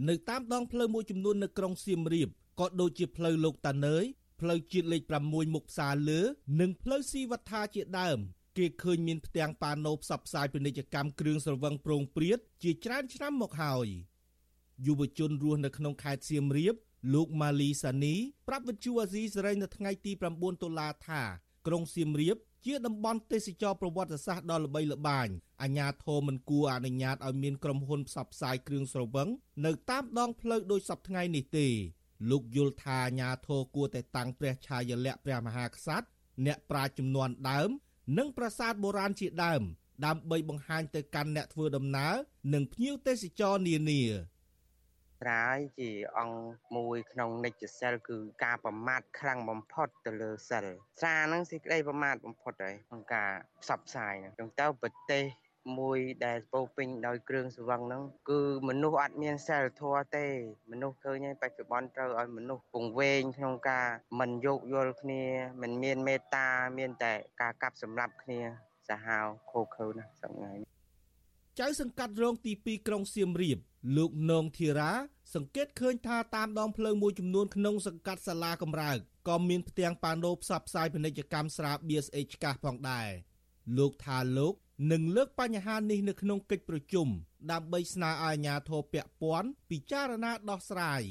[0.09, 2.29] នៅតាមដងផ្លូវមួយចំនួននៅក្រុងសៀមរាប
[2.59, 4.03] ក៏ដូចជាផ្លូវលោកតាណើយ
[4.41, 6.19] ផ្លូវជាតិលេខ6មុខផ្សារលើ
[6.59, 8.19] និងផ្លូវស៊ីវត្ថាជាដើម
[8.57, 13.87] គេឃើញមានផ្ទាំងប៉ាណូផ្សព្វផ្សាយពាណិជ្ជកម្មគ្រឿងស្រវឹងប្រងព្រាតជាច្រើនឆ្នាំមកហើយ
[14.85, 16.75] យុវជនរស់នៅក្នុងខេត្តសៀមរាប
[17.13, 18.15] លោកម៉ាលីសានី
[18.47, 21.21] ប្រាប់វិទ្យុអាស៊ីសេរីនៅថ្ងៃទី9តុលាថា
[21.67, 25.27] ក្រុងសៀមរាប ជាតំបន់ទេសចរប្រវត្តិសាស្ត្រដ៏ល្បីល្បាញ
[25.61, 29.29] អាជ្ញាធរមិនគួរអនុញ្ញាតឲ្យមានក្រុមហ៊ុនផ្សព្វផ្សាយគ្រឿងស្រវឹង
[29.65, 31.67] នៅតាមដងផ្លូវដោយសពថ្ងៃនេះទេ
[32.29, 36.07] លោកយល់ថាអាញាធរគួរតែតាំងព្រះឆាយាល័ក្ខណ៍ព្រះមហាក្សត្រ
[36.45, 37.69] អ្នកប្រាជ្ញចំនួនដើម
[38.17, 39.61] និងប្រាសាទបុរាណជាដើម
[40.05, 42.13] ដើម្បីបង្ហាញទៅកាន់អ្នកធ្វើដំណើរ
[42.53, 44.03] និងភ្ញៀវទេសចរនានា
[45.23, 46.39] ត្រាយជាអង្គ
[46.75, 50.65] មួយក្នុងនិច្ចសិលគឺការប្រមាថខ្លាំងបំផុតទៅលើសិល
[50.99, 55.23] ស្រាហ្នឹងសេចក្តីប្រមាថបំផុតហើយក្នុងការផ្សព្វផ្សាយហ្នឹងចឹងទៅប្រទេស
[55.79, 60.27] មួយដែលពោពេញដោយគ្រឿងសង្វឹងហ្នឹងគឺមនុស្សអត់មានសិលធម៌ទេ
[60.71, 63.87] មនុស្សឃើញហើយបច្ចុប្បន្នត្រូវឲ្យមនុស្សពង្វេងក្នុងការ
[64.19, 65.23] មិនយោគយល់គ្នា
[65.61, 68.39] មិនមានមេត្តាមានតែការកាប់សម្លាប់គ្នា
[68.89, 70.53] សាហាវខូខើណាស់សប្ងៃ
[71.59, 73.57] ចៅសង្កាត់រងទី2ក្រុងសៀមរាប
[73.97, 74.91] លោកនងធីរ៉ា
[75.35, 83.09] សង្កេតឃើញថាតាមដងផ្លូវមួយចំនួនក្នុងសង្កាត់សាលាកំរើកក៏មានផ្ទាំងប៉ាណូផ្សព្វផ្សាយពាណិជ្ជកម្មស្រាបៀរស្អេកឆ្កាស់ផងដែរ
[83.77, 84.53] លោកថាលោក
[84.91, 87.07] នឹងលើកបញ្ហានេះនៅក្នុងកិច្ចប្រជុំ
[87.51, 91.01] ដើម្បីស្នើឲ្យអាជ្ញាធរពាក់ព័ន្ធពិចារណាដោះស្រាយ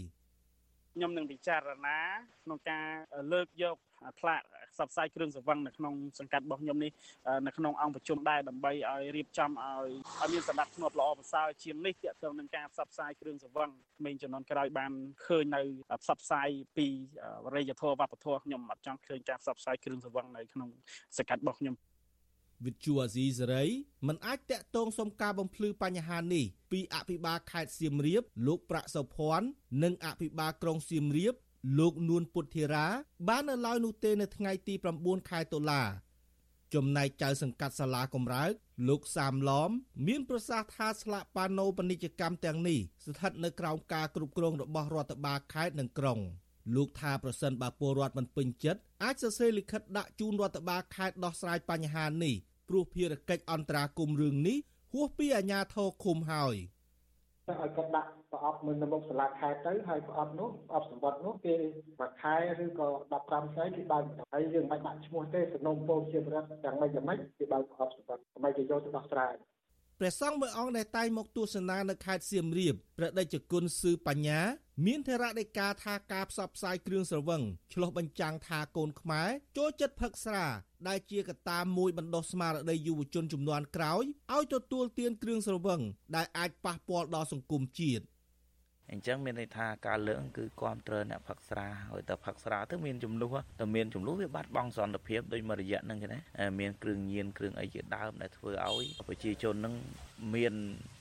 [0.94, 1.98] ខ្ញុំនឹងពិចារណា
[2.44, 2.86] ក្នុងការ
[3.32, 3.76] លើកយក
[4.20, 4.42] ថ្លាក
[4.74, 6.92] ផ្សព្វផ្សាយគ្រឿងសង្វឹងនៅក្នុងសង្កាត់របស់ខ្ញុំនេះ
[7.46, 9.88] នៅក្នុងអង្គប្រជុំដែរដើម្បីឲ្យរៀបចំឲ្យ
[10.20, 14.92] ឲ្យមានសម្ដាប់ធ្នាប់ល្អប្រសើរជាងនេះទាក់ទងនឹងការផ្សព្វផ្សាយគ្រឿងសង្វឹងក្មេងចំនួនក្រោយបាន
[15.26, 15.62] ឃើញនៅ
[16.02, 16.86] ផ្សព្វផ្សាយពី
[17.54, 20.68] រេយធម៌វប្បធម៌ខ្ញុំអត់ចង់ឃើញការផ្សព្វផ្សាយគ្រឿងសង្វឹងនៅក្នុង
[21.16, 21.74] សង្កាត់របស់ខ្ញុំ
[22.64, 23.64] វិទ្យុអាស៊ីសេរី
[24.06, 29.46] មិនអាចតាក់ទងសុំការបំភ្លឺបញ្ហានេះពីអភិបាលខេត្តសៀមរាប លោកប្រាក់សុភ័ណ្ឌ
[29.82, 31.34] និងអភិបាលក្រុងសៀមរាប
[31.78, 32.86] លោកនួនពុទ្ធារា
[33.28, 35.82] បាននៅឡើយនោះទេនៅថ្ងៃទី9ខែតុលា
[36.74, 38.52] ចំណែកចៅសង្កាត់សាលាកំរើក
[38.88, 39.70] លោកសាមឡំ
[40.06, 46.20] មានប្រសាសន៍ថាស្លាកប៉ាណូពាណិជ្ជកម្មទាំងនេះស្ថិតនៅក្រោមការគ្រប់គ្រងរបស់រដ្ឋបាលខេត្តនិងក្រុង
[46.74, 52.34] លោកថាប្រសិនបើពលរដ្ឋមិនពេញចិត្តអាចសរសេរលិខិតដាក់ជូនរដ្ឋបាលខេត្តដោះស្រាយបញ្ហានេះ
[52.68, 54.58] ព្រោះភារកិច្ចអន្តរាគមន៍រឿងនេះ
[54.92, 56.56] ហួសពីអាជ្ញាធរឃុំហើយ។
[57.48, 61.54] ទៅឲ្យគាត់ដាក់ប្រអប់មើលនៅមុខសាលាខេត្តទៅហើយប្រអប់នោះប្រអប់សម្បត្តិនោះគេ
[61.98, 62.88] មួយខែឬក៏
[63.22, 69.34] 15ខែគេបើកហើយយើងមិនដាក់ឈ្មោះទេសំណុំពលជារដ្ឋយ៉ាងម៉េចយ៉ាងម៉េចគេបើកប្រអប់សម្បត្តិដើម្បីគេយកទៅដោះស្រាយ
[69.98, 74.40] ព្រះសង្ឃមួយអង្គដែលតែងមកទស្សនានៅខេត្តសៀមរាបព្រះដេចគុណសឺបញ្ញា
[74.84, 80.46] មានធរៈដីកាថាការផ្សព្វផ្សាយគ្រឿងស្រវឹងឆ្លុះបញ្ចាំងថាកូនខ្មែរចូលចិត្តផឹកស្រា
[80.88, 85.80] ដែលជាកត្តាមួយបណ្ដុះស្មារតីយុវជនជំនាន់ក្រោយឲ្យទទួលទានគ្រឿងស្រវឹង
[86.16, 88.04] ដែលអាចប៉ះពាល់ដល់សង្គមជាតិ
[88.92, 96.20] អញ្ចឹងមានន័យថាការលើកគឺគ្រប់គ្រងអ្នកផឹកស្រាហើយតែផឹកស្រាទៅមានចំនួនតែមានចំនួនវាបាត់បង់សន្តិភាពដោយមួយរយៈហ្នឹងណា
[96.60, 99.74] មានគ្រឿងញៀនគ្រឿងអីជាដើមដែលធ្វើឲ្យប្រជាជនហ្នឹង
[100.34, 100.54] មាន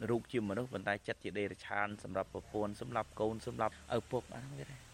[0.10, 4.46] រូបជាមនុស្សប៉ុន្តែចិត្តជាដេរឆានសម្រាប់ប្រពន្ធសម្រាប់កូនសម្រាប់ឪពុកហ្នឹង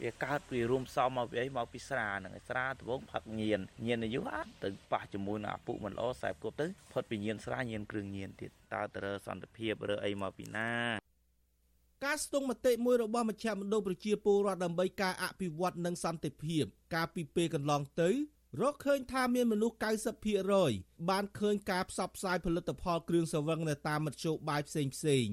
[0.04, 11.01] វាកើតវារួមផ្សំមកពីអីមកពីស្រាហ្នឹងស្រាដំបងផឹកញៀនញៀនអាយុអត់ទៅប៉ះជាមួយនឹងអាពុកមិនល្អខ្សែគប់ទៅផុតពីញៀនស្រាញៀនគ្រឿងញៀនទៀតតើទៅរើសន្តិភាពរើអីមកពីណា
[12.06, 18.10] ការស្ទង់មតិមួយរបស់មជ្ឈមណ្ឌលប្រជាពលរដ្ឋដើម្បីការអភិវឌ្ឍនិងសន្តិភាព កាលពីពេលកន្លងទៅ
[18.62, 19.76] រកឃើញថាមានមនុស្ស
[20.42, 25.28] 90%បានឃើញការផ្សព្វផ្សាយផលិតផលគ្រឿងសង្វឹងនៅតាមមធ្យោបាយផ្សេងផ្សេង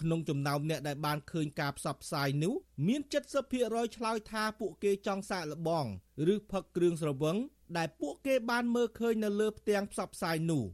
[0.00, 2.54] ក្នុងចំណោមអ្នកដែលបានឃើញការផ្សព្វផ្សាយនោះ
[2.86, 3.00] មាន
[3.48, 5.86] 70%ឆ្លើយថាពួកគេចង់សាកល្បង
[6.32, 7.36] ឬផឹកគ្រឿងស្រវឹង
[7.76, 10.64] ដែលពួកគេបានមើលឃើញនៅលើផ្ទាំងផ្សព្វផ្សាយនោះ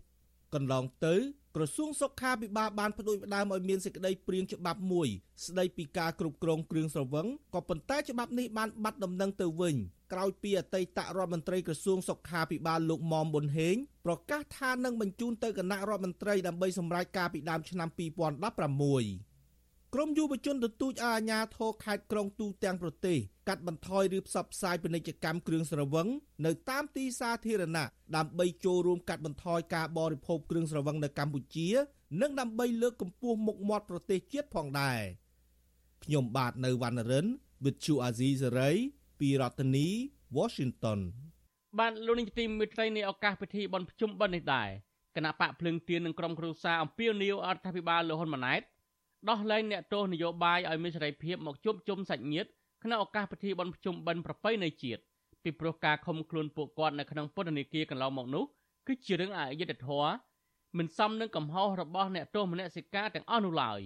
[0.55, 1.15] កន្លងទៅ
[1.59, 5.09] ក្រសួងសុខាភិបាលបានផ្ដួចផ្ដើមឲ្យមានសេចក្តីព្រាងច្បាប់មួយ
[5.47, 9.75] ស្តីពីការគ្រប់គ្រងគ្រឿងស្រវឹងក៏ប៉ុន្តែច្បាប់នេះបានបាត់ដំណឹងទៅវិញ
[10.13, 19.26] ក្រោយពីអតីតរដ្ឋមន្ត្រីក្រសួងសុខាភិបាលលោកមុំប៊ុនហេងប្រកាសថានឹងបញ្ជូនទៅគណៈរដ្ឋមន្ត្រីដើម្បីសម្រេចការពីដើមឆ្នាំ2016
[19.99, 26.09] ក្រមយុវជនទទូចឲ្យអាជ្ញាធរខេត្តក្រុងទូទាំងប្រទេសកាត់បន្ថយឬផ្សព្វផ្សាយពាណិជ្ជកម្មគ្រឿងស្រវឹង
[26.47, 31.69] នៅតាមទីសាធារណៈដើម្បីចូលរួមកាត់បន្ថយការបរិភោគគ្រឿងស្រវឹងនៅកម្ពុជា
[32.21, 35.01] និងដើម្បីលើកកម្ពស់មុខមាត់ប្រទេសជាតិផងដែរ
[36.05, 37.27] ខ្ញុំបាទនៅវណ្ណរិន
[37.65, 38.77] With Chu Azizi Saray
[39.21, 39.87] ពីរដ្ឋធានី
[40.37, 41.01] Washington
[41.79, 44.69] បានលោកនាងទីមិត្តត្រីនៃឱកាសពិធីបុណ្យភ្ជុំបិណ្ឌនេះដែរ
[45.17, 48.63] គណៈបកភ្លឹងទៀននិងក្រុមគ្រួសារអំពាវនាវអរដ្ឋាភិបាលលោកហ៊ុនម៉ាណែត
[49.31, 52.49] ដោះលែងអ្នកទោសនយោបាយឲ្យមានសេរីភាពមកជួបជុំសាច់ញាតិ
[52.85, 55.01] ក្នុងឱកាសពិធីបុណ្យភ្ជុំបិណ្ឌប្រពៃណីជាតិ
[55.43, 58.45] ពីព្រោះការខំខ្លួនពួកគាត់នៅក្នុងពន្ធនាគារកន្លងមកនោះ
[58.87, 60.13] គឺជារឿងអយុត្តិធម៌
[60.79, 63.81] មិនសមនឹងកំហុសរបស់អ្នកទោសមនសិការទាំងអស់នោះឡើយ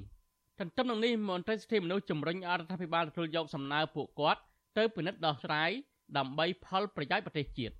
[0.60, 4.40] ទន្ទឹមនឹងនេះមន្ត្រីសិទ្ធិមនុស្សជំរុញអរដ្ឋាភិបាលទទួលយកសំណើពួកគាត់
[4.78, 5.70] ទៅពិនិត្យដោះស្រាយ
[6.18, 7.74] ដើម្បីផលប្រយោជន៍ប្រទេសជាតិ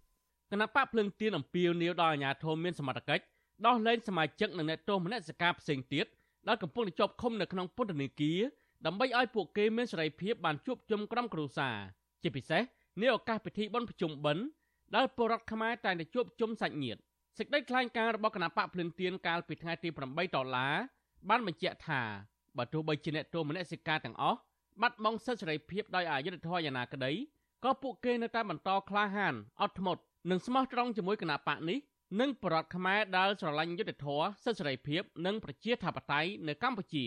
[0.51, 3.25] គណៈបកភ្លឹងទៀនអំពាវនាវដល់អាជ្ញាធរមានសមត្ថកិច្ច
[3.67, 6.07] ដោះលែងសមាជិកនិងអ្នកទោសមនសិការផ្សេងទៀត
[6.49, 8.41] ដែលកំពុងជាប់ឃុំនៅក្នុងពន្ធនាគារ
[8.87, 11.77] ដើម្បីឲ្យពួកគេមានសេរីភាពបានជួបជុំក្រុមគ្រួសារ
[12.23, 12.63] ជាពិសេស
[13.01, 14.45] នាឱកាសពិធីបុណ្យភ្ជុំបិណ្ឌ
[14.97, 17.01] ដែលពលរដ្ឋខ្មែរតែងតែជួបជុំសាច់ញាតិ
[17.39, 20.75] សេចក្តីថ្លែងការណ៍របស់គណៈបកភ្លឹងទៀនកាលពីថ្ងៃទី8ដុល្លារ
[21.29, 22.01] បានបញ្ជាក់ថា
[22.57, 24.39] បើទោះបីជាអ្នកទោសមនសិការទាំងអស់
[24.83, 27.13] បាត់បង់សិទ្ធិសេរីភាពដោយអយុត្តិធម៌យ៉ាងណាក្តី
[27.65, 30.01] ក៏ពួកគេនៅតែបន្តក្លាហានអត់ធ្មត់
[30.31, 31.79] និងស្មោះត្រង់ជាមួយគណៈបកនេះ
[32.19, 37.07] និងបរដ្ឋខ្មែរដែលស្រឡាញ់យុត្តិធម៌សិទ្ធិសេរីភាពនិងប្រជាធិបតេយ្យនៅកម្ពុជា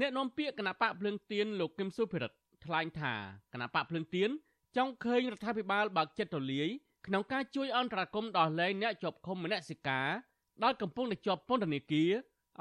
[0.00, 3.14] អ្នកនាំពាក្យគណៈបកភ្លើងទៀនលោកគឹមសុភិរិទ្ធថ្លែងថា
[3.52, 4.30] គណៈបកភ្លើងទៀន
[4.76, 6.68] ចង់ឃើញរដ្ឋាភិបាលបើកចិត្តទូលាយ
[7.06, 10.08] ក្នុងការជួយអន្តរាគមន៍ដោះលែងអ្នកជាប់ឃុំមនសិការ
[10.62, 12.10] ដែលកំពុងតែជាប់ពន្ធនាគារ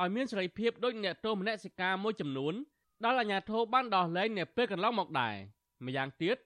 [0.02, 2.54] ឲ្យមានសេរីភាពដូចអ្នកទោសមនសិការមួយចំនួន
[3.04, 5.36] ដែលអាជ្ញាធរបានដោះលែងនៅពេលកន្លងមកដែរ
[5.86, 6.38] ម្យ៉ាងទៀត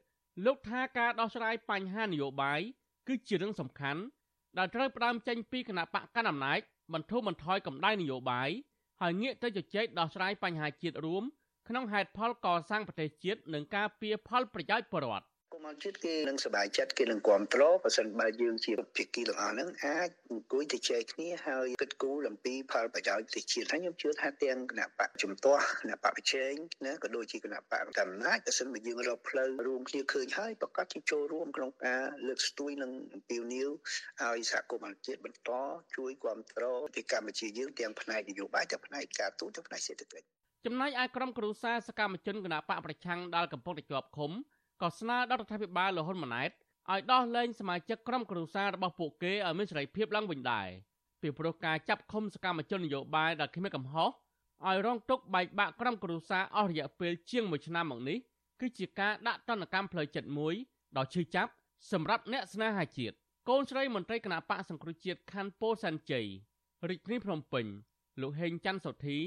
[0.45, 2.59] លោកថាការដោះស្រាយបញ្ហានយោបាយ
[3.07, 4.01] គឺជារឿងសំខាន់
[4.57, 6.59] ដែលត្រូវផ្ដើមចេញពីគណៈបកកណ្ដាលអំណាច
[6.93, 8.49] បន្ធូរបន្ថយកម្ដៅនយោបាយ
[9.01, 11.23] ហើយងាកទៅជជែកដោះស្រាយបញ្ហាជាតិរួម
[11.67, 15.25] ក្នុងហេតុផលកសាងប្រទេសជាតិនិងការពៀផលប្រយោជន៍ប្រជាពលរដ្ឋ
[15.57, 26.53] គុមារជាតិគេនឹងសប្បាយចិត្តគេនឹងគ្រប់គ្រងបើសិនបើយើងជាភាគីទាំងអស់ហ្នឹងអាចអង្គុយទៅជែកគ្នាហើយគិតគូរអំពីផលប្រយោជន៍ប្រទេសជាតិហើយខ្ញុំជឿថាទាំងគណៈបកជំទាស់គណៈបកប្រជែង
[26.85, 33.69] ណាក៏ដូចជាគណៈបកកំណាចបើសិនបើយើងរកផ្លូវរួមគ្នាឃើញហើយប្រកាសជាចូលរួមក្នុងការលើកស្ទួយនិងអំពាវនាវ
[34.21, 35.51] ឲ្យសហគមន៍អន្តរជាតិបន្ត
[35.95, 40.27] ជួយគ្រប់គ្រងទីកម្ពុជាយើងទាំងផ្នែកនយោបាយទាំងផ្នែកការទូតទាំងផ្នែកសេដ្ឋកិច្ច
[40.65, 44.31] ចំណែកឯក្រុមគ្រួសារសកម្មជនគណៈបកប្រឆាំងដែលកំពុងតែជាប់ឃុំ
[44.81, 46.51] ក៏ស្នើដល់រដ្ឋាភិបាលលហ៊ុនម៉ាណែត
[46.91, 50.67] ឲ្យដោះលែងសមាជិកក្រុមគ្រួសាររបស់ពួកគេឲ្យមានសេរីភាពឡើងវិញដែរ
[51.21, 54.09] ពីព្រោះការចាប់ឃុំសកម្មជននយោបាយដែលគ្មានកំហុស
[54.67, 58.17] ឲ្យរងទុក្ខបែកបាក់ក្រុមគ្រួសារអស់រយៈពេលជាង1ឆ្នាំមកនេះ
[58.59, 60.53] គឺជាការដាក់ទណ្ឌកម្មផ្លូវចិត្តមួយ
[60.97, 61.51] ដ៏ឈឺចាប់
[61.91, 63.15] សម្រាប់អ្នកស្នេហាជាតិ
[63.49, 66.27] កូនស្រីមន្ត្រីគណៈបកសង្គ្រោះជាតិខណ្ឌពោធិ៍សែនជ័យ
[66.89, 67.65] រាជធានីភ្នំពេញ
[68.21, 69.17] លោកហេងច័ន្ទសុធី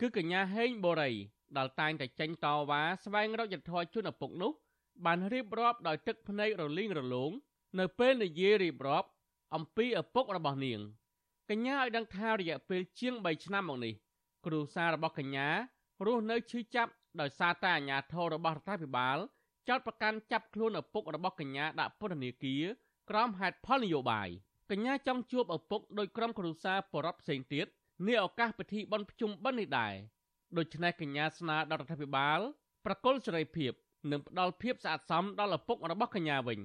[0.00, 1.12] គឺកញ្ញាហេងបូរី
[1.56, 4.52] ដែលតែងតែចេញតវ៉ាស្វែងរកយុត្តិធម៌ជូនឪពុកនោះ
[5.04, 7.30] បានរៀបរាប់ដោយទឹកភ្នែករលីងរលោង
[7.78, 9.08] នៅពេលនិយាយរៀបរាប់
[9.54, 10.80] អំពីឪពុករបស់នាង
[11.50, 13.94] កញ្ញាឲ្យដឹងថារយៈពេលជាង3ឆ្នាំមកនេះ
[14.46, 15.48] គ្រួសាររបស់កញ្ញា
[16.06, 19.18] រស់នៅឈឺចាប់ដោយសារតែអាញាធររបស់រដ្ឋាភិបាល
[19.68, 22.64] ចោទប្រកាន់ចាប់ខ្លួនឪពុករបស់កញ្ញាដាក់ពន្ធនាគារ
[23.10, 24.28] ក្រោមហេតុផលនយោបាយ
[24.70, 27.66] កញ្ញាចង់ជួបឪពុកដោយក្រុមគ្រួសារបរិបផ្សេងទៀត
[28.06, 29.94] នាឱកាសពិធីបុណ្យភ្ជុំបិណ្ឌនេះដែរ
[30.58, 32.38] ដូច្នេះកញ្ញាស្នើដល់រដ្ឋាភិបាល
[32.84, 33.72] ប្រកុលសេរីភាព
[34.10, 36.58] និងផ្ដល់ភាពស្អាតសមដល់ឪពុករបស់កញ្ញាវិញ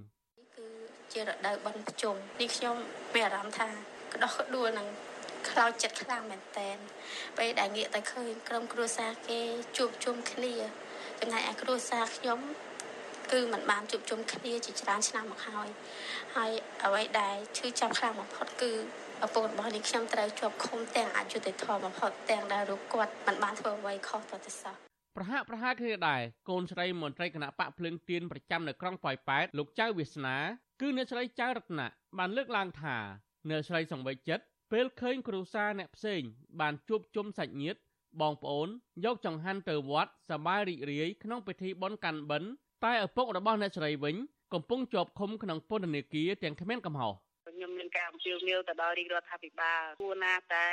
[0.58, 0.68] គឺ
[1.14, 2.76] ជារដូវបិណ្ឌភ្ជុំនេះខ្ញុំ
[3.14, 3.68] មានអារម្មណ៍ថា
[4.14, 4.88] ក្តោះក្ដួលនឹង
[5.50, 6.78] ខ្លោចចិត្តខ្លាំងមែនតែន
[7.38, 9.42] ពេលដែលងាកទៅឃើញក្រុមគ្រួសារគេ
[9.78, 10.54] ជួបជុំគ្នា
[11.20, 12.40] ចំណែកឯគ្រួសារខ្ញុំ
[13.32, 15.70] គឺมันបានជួបជុំគ្នាជាច្រើនឆ្នាំមកហើយ
[16.36, 16.52] ហើយ
[16.84, 18.72] អ្វីដែលឈឺចាប់ខ្លាំងបំផុតគឺ
[19.26, 30.38] ឪពុករបស់នេះខ្ញុំត្រូវជាប់ឃុំទាំងអយុត្តិធម៌បំផុតទាំងដែលរូបគាត់មិនបានធ្វើអ្វីខុសទៅទៅសោះ ប្រហាក់ប្រហែលគ្នាដែរកូនស្រីមន្ត្រីគណៈបកភ្លើងទៀនប្រចាំនៅក្រុងប៉ោយប៉ែតលោកចៅវាសនា
[30.82, 32.98] គឺអ្នកស្រីចៅរតនៈបានលើកឡើងថា
[33.50, 36.22] អ្នកស្រីសង្វេគចិត្តពេលឃើញគ្រូសាអ្នកផ្សេង
[36.60, 37.80] បានជួបជុំសាច់ញាតិ
[38.22, 38.68] បងប្អូន
[39.06, 42.50] យកចង្ហាន់ទៅវត្តសប្បាយរីករាយក្នុងពិធីបុណ្យកាន់បិណ្ឌ
[42.86, 44.16] តែឪពុករបស់អ្នកស្រីវិញ
[44.54, 47.31] កំពុងជាប់ឃុំក្នុងពន្ធនាគារទាំងគ្មានកំហុសខ្ញុំមាន
[47.96, 50.68] ការអំពាវនាវទៅដល់រាជរដ្ឋាភិបាលគួរណាតែ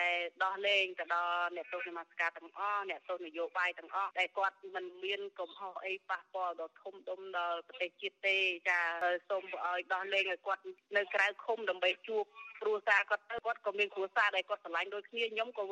[0.45, 8.37] ដោះលែងទៅដល់អ្នកទស្សនកិច្ចទាំងអស់អ្នកទស្សនយោបាយទាំងអស់ដែលគាត់មិនមានកំហុសអីប៉ះពាល់ដល់ធំដុំដល់ប្រទេសជាតិទេ
[8.69, 8.81] ចា
[9.29, 10.63] សូមឲ្យដោះលែងឲ្យគាត់
[10.97, 12.25] នៅក្រៅឃុំដើម្បីជួប
[12.61, 15.65] គ្រួសារគាត់ទៅគាត់ក៏មានគ្រួសារដែលគាត់ស្រឡាញ់ដូចគ្នាខ្ញុំក៏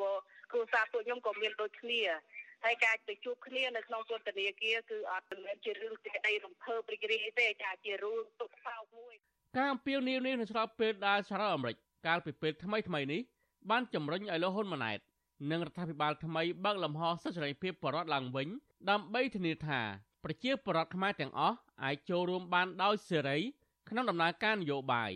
[0.51, 2.01] គ្រួសារពួកខ្ញុំក៏មានដូចគ្នា
[2.65, 9.15] ហើយការទៅជួបគ្នានៅក្នុងពន្ធនាគារគឺអត់មែនជារឿងសេចក្តីរំភើបរីករាយទេចាជារឿងទុកសោកមួយ
[9.57, 13.21] ការអំពាវនាវនេះនៅស្របពេលដែលសហរដ្ឋអាមេរិកកាលពីពេលថ្មីថ្មីនេះ
[13.69, 14.99] បានជំរុញឲ្យលោកហ៊ុនម៉ាណែត
[15.51, 18.47] និងរដ្ឋាភិបាលថ្មីបើកលំហសិទ្ធិសេរីភាពបរដ្ឋឡើងវិញ
[18.89, 19.79] ដើម្បីធានាថា
[20.23, 23.37] ប្រជាពលរដ្ឋខ្មែរទាំងអស់អាចចូលរួមបានដោយសេរី
[23.89, 25.11] ក្នុងដំណើរការនយោបាយ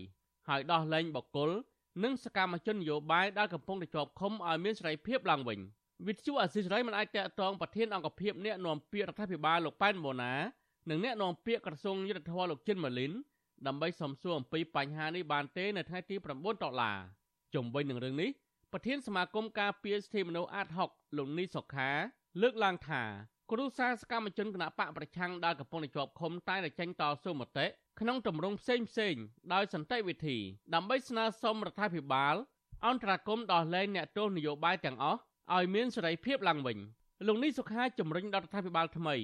[0.48, 1.50] ហើយដោះលែងបកគល
[2.04, 5.60] និងសកម្មជននយោបាយដែលកំពុងតែជាប់ឃុំឲ្យមានសេរីភាពឡើងវិញ
[6.08, 10.34] វិទ្យុអសិរ័យមិនអាចតកតងប្រធានអង្គភិបអ្នកនាំពាក្យរដ្ឋាភិបាលលោកប៉ែនម៉ូណា
[10.90, 13.12] និងអ្នកនាំពាក្យក្រសួងយុទ្ធភ័ពលោកចិនម៉ាលីន
[13.68, 16.98] ដើម្បីសំសួរអំពីបញ្ហានេះបានទេនៅថ្ងៃទី9ដុល្លារ
[17.54, 18.30] ជុំវិញនឹងរឿងនេះ
[18.72, 21.90] ប្រធានសមាគមការពារសិទ្ធិមនុស្សអាត6លោកនីសុខា
[22.42, 23.04] លើកឡើងថា
[23.52, 27.66] គ្រូសាសកម្មជនគណៈបកប្រឆាំងដែលកំពុងតែជាប់ឃុំតែតែចេញតស៊ូមតិ
[28.00, 29.16] ក្នុងទម្រង់ផ្សេងផ្សេង
[29.54, 30.38] ដោយសន្តិវិធី
[30.74, 32.36] ដើម្បីស្នើសុំរដ្ឋាភិបាល
[32.88, 35.20] អន្តរាគមន៍ដោះលែងអ្នកទោសនយោបាយទាំងអស់
[35.56, 36.78] ឲ្យមានសេរីភាពឡើងវិញ
[37.28, 39.16] លោកនេះសុខាជំរុញដល់រដ្ឋាភិបាលថ្មី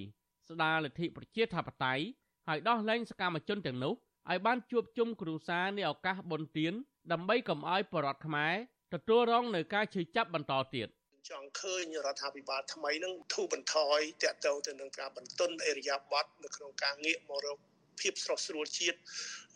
[0.49, 2.03] ស្ដារលទ្ធិប្រជាធិបតេយ្យ
[2.47, 3.93] ហើយដោះលែងសកម្មជនទាំងនោះ
[4.31, 6.73] ឲ្យបានជួបជុំគ្រួសារในឱកាសបុណ្យទាន
[7.11, 8.53] ដើម្បីកុំឲ្យបរតខ្មែរ
[8.93, 10.87] ទទួលរងនៅការឈឺចាប់បន្តទៀត
[11.29, 17.57] ចង់ឃើញរដ្ឋាភិបាលថ្មីនឹងធូរបន្ថយតកតទៅនឹងការបន្ទន់អេរិយាប័តនៅក្នុងការងាកមករក
[18.01, 18.97] ភាពស្រស់ស្រួលជាតិ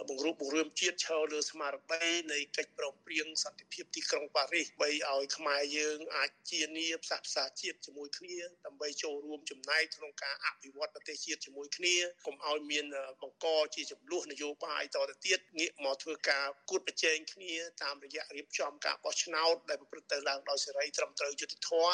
[0.10, 12.86] បង្រួបបង្រួមជាតិឈរលើស្មារតីនៃកិច្ចប្រំព្រៀងសន្តិភាពទីក្រុងប៉ារីសបីឲ្យខ្មែរយើងអាចជានីផ្សះផ្សាជាតិជាមួយគ្នាដើម្បីចូលរួមចំណែកក្នុងការអភិវឌ្ឍប្រទេសជាតិជាមួយគ្នាកុំឲ្យមាន
[13.21, 21.93] បង្កជាចំនួននយោបាយតទៅទៀតងាកមកធ្វើការគួតប្រជែងគ្នាតាមរយៈរៀបចំការបោះឆ្នោតដែលប្រព្រឹត្តទៅឡើងដោយសេរីត្រឹមត្រូវយុត្តិធម៌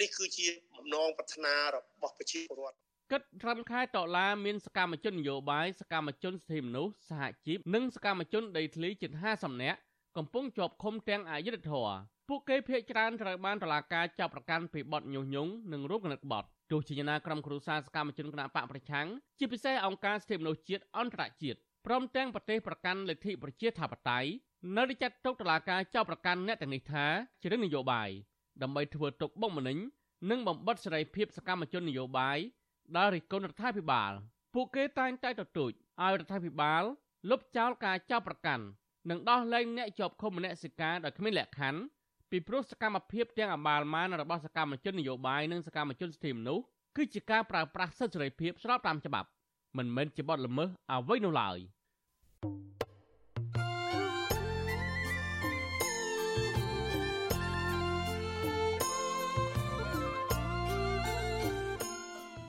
[0.00, 9.78] នេះគឺជាបំណងប្រាថ្នារបស់ប្រជាពលរដ្ឋ គិតត្រឹមខែតុលាមានសកម្មជននយោបាយសកម្មជនសិទ្ធិមនុស្សសហជីពនិងសកម្មជនដីធ្លីជិត50នាក់
[10.16, 11.88] កំពុងជាប់ឃុំទាំងអយុធធរ
[12.28, 19.06] ពួកគេភ័យច្រើនត្រូវបានតុលាការចាប់ប្រកាន់ពីបទញុះញង់និងរួមគំនិតបទទោះជាយ៉ាងណាក្រុមគ្រួសារសកម្មជនគណបកប្រឆាំង
[19.38, 24.30] ជាពិសេសអង្គការសិទ្ធិមនុស្សជាតិអន្តរជាតិព្រមទាំងប្រទេសប្រកាន់លទ្ធិប្រជាធិបតេយ្យ
[24.76, 27.06] នៅតែចាត់ទុកតុលាការចាប់ប្រកាន់អ្នកទាំងនេះថា
[27.40, 28.10] ជារឿងនយោបាយ
[28.62, 29.78] ដើម្បីធ្វើទុកបុកម្នេញ
[30.30, 32.38] និងបំបិតសេរីភាពសកម្មជននយោបាយ
[32.96, 34.12] ដល់រិះគន់រដ្ឋាភិបាល
[34.54, 35.70] ពួកគេតែងតែទទូច
[36.02, 36.82] ឲ្យរដ្ឋាភិបាល
[37.30, 38.64] លុបចោលការចោទប្រកាន់
[39.10, 41.80] និងដោះលែងអ្នកជាប់ឃុំមនសិការដោយគ្មានលក្ខខណ្ឌ
[42.30, 46.64] ពីព្រោះសកម្មភាពទាំងអបាលម៉ានរបស់សកម្មជននយោបាយនិងសកម្មជនសិទ្ធិមនុស្ស
[46.96, 49.28] គឺជាការប្រើប្រាស់សិទ្ធិសេរីភាពស្របតាមច្បាប់
[49.76, 51.58] មិនមែនជាបទល្មើសអ្វីនោះឡើយ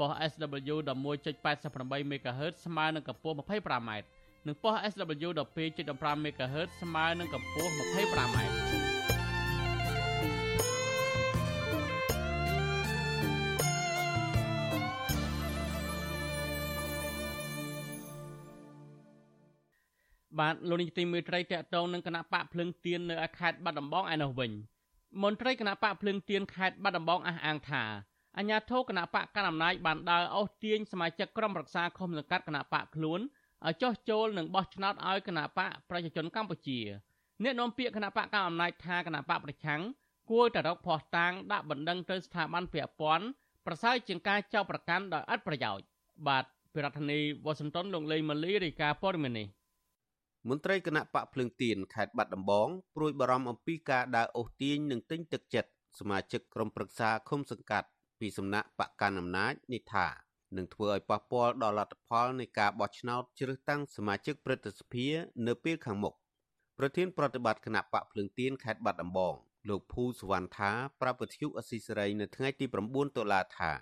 [0.00, 3.90] ប៉ុស SW 11.88 MHz ស្មើនឹងកម្ពស់ 25m
[4.46, 5.28] និងប៉ុស SW
[5.68, 8.36] 12.15 MHz ស្មើនឹងកម្ពស់ 25m
[20.38, 24.50] បាទលោកនាយកទីមេត្រីតកតងនឹងគណៈបកភ្លឹងទៀននៅខេត្តបាត់ដំបងឯនោះវិញ
[25.22, 27.84] មន្ត្រីគណៈបកភ្លឹងទៀនខេត្តបាត់ដំបងអះអាងថា
[28.38, 33.20] អញ្ញាធិគណៈបកកណ្ដាលអំណាចបានដើរអូសទាញសមាជិកក្រុមប្រឹក្សាឃុំសង្កាត់គណៈបកខ្លួន
[33.66, 36.80] ឲ្យចោះចូលនិងបោះឆ្នោតឲ្យគណៈបកប្រជាជនកម្ពុជា
[37.42, 39.80] អ្នកនាំពាក្យគណៈបកកណ្ដាលអំណាចថាគណៈបកប្រឆាំង
[40.30, 43.26] គួរតែរកភ័ស្តុតាងដាក់បណ្ដឹងទៅស្ថាប័នពាក់ព័ន្ធ
[43.66, 45.84] ប្រសើរជាងការចោទប្រកាន់ដោយឥតប្រយោជន៍
[46.28, 49.46] បាទពីរដ្ឋធានីវ៉ាស៊ីនតោនលោកលេងម៉ាលីរាយការណ៍ព័ត៌មាននេះ
[50.48, 57.88] មន្ត្រីគណៈបកភ្លើងទៀនខេត្តបាត់ដំបងព្រួយបារម្ភអំពីការដើរអូសទាញនិងទិញទឹកចិត្តសមាជិកក្រុមប្រឹក្សាឃុំសង្កាត់
[58.20, 60.06] ពីសំណាក់បកកណ្ដាលអំណាចនេះថា
[60.56, 65.06] នឹងធ្វើឲ្យប៉ះពាល់ដល់លទ្ធផលនៃការបោះឆ្នោតជ្រើសតាំងសមាជិកព្រឹទ្ធសភា
[65.46, 66.14] នៅពេលខាងមុខ
[66.78, 69.34] ប្រធានប្រតិបត្តិគណៈបកភ្លើងទៀនខេត្តបាត់ដំបង
[69.68, 73.72] លោកភូសវណ្ណថាប្រាប់វិទ្យុអស៊ីសេរីនៅថ្ងៃទី9តុលាថា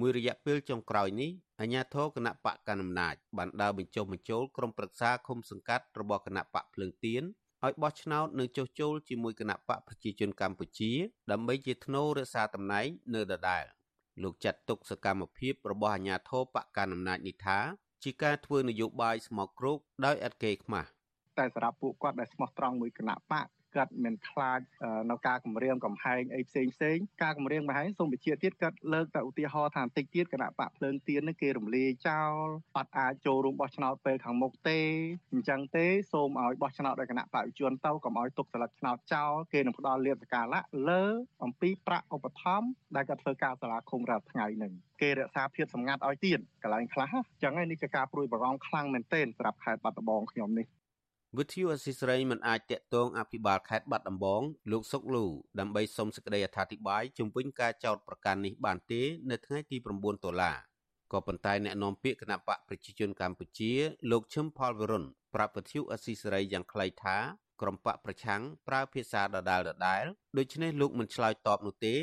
[0.00, 7.22] មួយរយៈពេលចុងក្រោយនេះអាជ្ញាធរគណៈបកកណ្ដាលអំណាចបានដើរបញ្ចុះបញ្ចូលក្រុមប្រឹក្សាឃុំសង្កាត់របស់គណៈបកភ្លើងទៀន
[7.64, 10.92] ឲ្យបោះឆ្នោតនិងចុះចូលជាមួយគណៈបកប្រជាជនកម្ពុជា
[11.30, 13.64] ដើម្បីជាធ្នូរក្សាតំណែងនៅដដែល
[14.22, 17.58] លោកចាត់ទុកសកម្មភាពរបស់អាជ្ញាធរបកកណ្ដាលអំណាចនេះថា
[18.04, 20.88] ជាការធ្វើនយោបាយស្មោកគ្រោកដោយឥតកេរខ្មាស់
[21.38, 23.46] តែសម្រាប់ពួកគាត់ដែលស្មោះត្រង់មួយគណៈបក
[23.76, 24.60] គាត់មិនខ្លាច
[25.10, 32.32] នៅការគម្រាមកំហែងអីផ្សេងផ្សេងការគម្រាមកំហែងសូមបញ្ជាក់ទៀតគាត់លើកតែឧទាហរណ៍ថាបន្តិចទៀតគណៈបកភ្លើងទៀននេះគេរំលាយចោល
[32.76, 34.80] អត់អាចចូលរួមបោះឆ្នោតពេលខាងមុខទេ
[35.32, 41.04] អញ្ចឹងទេសូមឲ្យបោះឆ្នោតដោយគណៈបព្វជិជនទៅកុំឲ្យទុកសិលឹកឆ្នោតចោលគេនឹងផ្ដល់លៀបសកាលៈលើ
[41.44, 50.66] អំពីប្រាក់ឧបត្ថម្ភដែលគាត់ធ្វើការសាលាឃុំរាល់ថ្ងៃនឹងគេរក្សាភាពសម្ងាត់ឲ្យទៀតកន្លែងខ្លះអញ្ចឹងហើយនេះជាការព្រួយបារម្ភខ្លាំងមែនទែនសម្រាប់ខេត្តបាត់ដំបងខ្ញុំនេះ
[51.38, 54.42] វិទ្យុអស៊ីសេរីមិនអាចតាក់ទងអភិបាលខេត្តបាត់ដំបង
[54.72, 55.26] លោកសុកលូ
[55.58, 60.52] ដើម្បីសុំសេចក្តីអធិប្បាយជំវិញការចោទប្រកាន់នេះបានទេ នៅថ្ងៃទី9តុលា
[61.12, 63.72] ក៏ប៉ុន្តែអ្នកនាំពាក្យគណៈបកប្រជាជនកម្ពុជា
[64.10, 67.16] លោកឈឹមផលវិរុនប្រាប់វិទ្យុអស៊ីសេរីយ៉ាងខ្លីថា
[67.60, 70.04] ក្រុមបកប្រឆាំងប្រើភាសាដដែលដដែល
[70.38, 71.94] ដូច្នេះលោកមិនឆ្លើយតបនោះទេ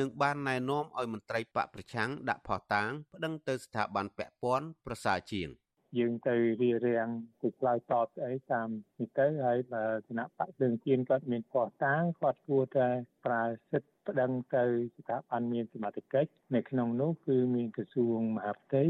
[0.00, 5.50] នឹងបានណែនាំឲ្យមន្ត្រីបកប្រឆាំងដាក់ផោះតាងប្តឹងទៅស្ថាប័នពាក់ព័ន្ធប្រសើរជាង។
[5.98, 7.08] យើងទៅរៀបរៀង
[7.42, 12.88] ទៅឆ្លើយតបស្អីតាមនេះទៅហើយបើគណៈបកភ្លើងទៀនគាត់មានផោះតាងគាត់គួរតែ
[13.24, 14.64] ប្រើសិទ្ធិប្តឹងទៅ
[14.96, 18.84] ស្ថាប័នមានសមត្ថកិច្ចនៅក្នុងនោះគឺមានក្រសួងមហាផ្ទៃ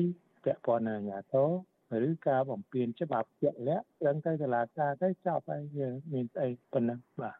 [0.44, 1.34] ពាក់ព័ន្ធអាជ្ញាធ
[2.02, 7.36] រឬការបំពេញច្បាប់ជាក់លាក់ដឹងទៅតុលាការទៅចប់ហើយយើងមានស្អីប៉ុណ្ណឹងបាទ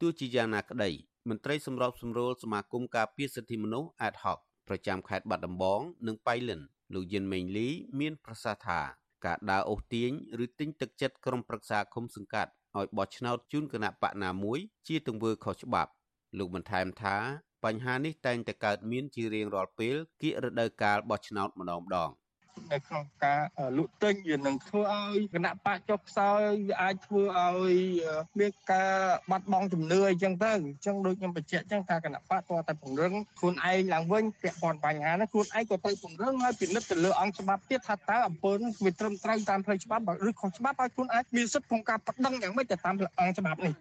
[0.00, 0.90] ទោះជាយ៉ាងណាក្តី
[1.28, 4.38] មន្ត្រីសម្របសម្រួលសមាគមការពារសិទ្ធិមនុស្ស ad hoc
[4.68, 6.60] ប្រចាំខេត្តបាត់ដំបងនិងបៃលិន
[6.94, 7.68] លោកយិនមេងលី
[8.00, 8.80] មានប្រសាសន៍ថា
[9.24, 10.10] ការដើរអូសទាញ
[10.44, 15.90] ឬទិញទឹកចិត្តក្រុមប្រឹក្សាឃុំសង្កាត់ឲ្យបោះឆ្នោតជូនគណៈបកណាមួយជាទង្វើខុសច្បាប់
[16.38, 17.16] លោកបន្ថែមថា
[17.64, 22.10] បញ្ហានេះតែងតែកើតមានជារៀងរាល់ពេលគៀករដូវកាលបោះឆ្នោតម្ដងម្ដង។
[22.72, 23.40] នៅក្នុងការ
[23.76, 27.74] លក់ទិញវានឹងធ្វើឲ្យគណៈបកចុះខ្សោយវាអាចធ្វើឲ្យ
[28.40, 28.92] មានការ
[29.30, 43.74] បាត់បង់ជំនឿអីចឹងទៅអញ្ចឹងដូចខ្ញុំបញ្ជាក់អញ្ចឹងថាគណៈបកតតែពង្រឹងខ្លួនឯងឡើងវិញពាក់ព័ន្ធបញ្ហាហ្នឹងខ្លួនឯងក៏ទៅពង្រឹងហើយពិនិត្យទៅលើអង្គច្បាប់ទៀតថាតើអំពើហ្នឹងវាត្រឹមត្រូវតាមផ្លូវច្បាប់ឬខុសច្បាប់ឲ្យខ្លួនអាចមានសិទ្ធិក្នុងការប្តឹងយ៉ាងម៉េចទៅតាមអង្គច្បាប់នេះ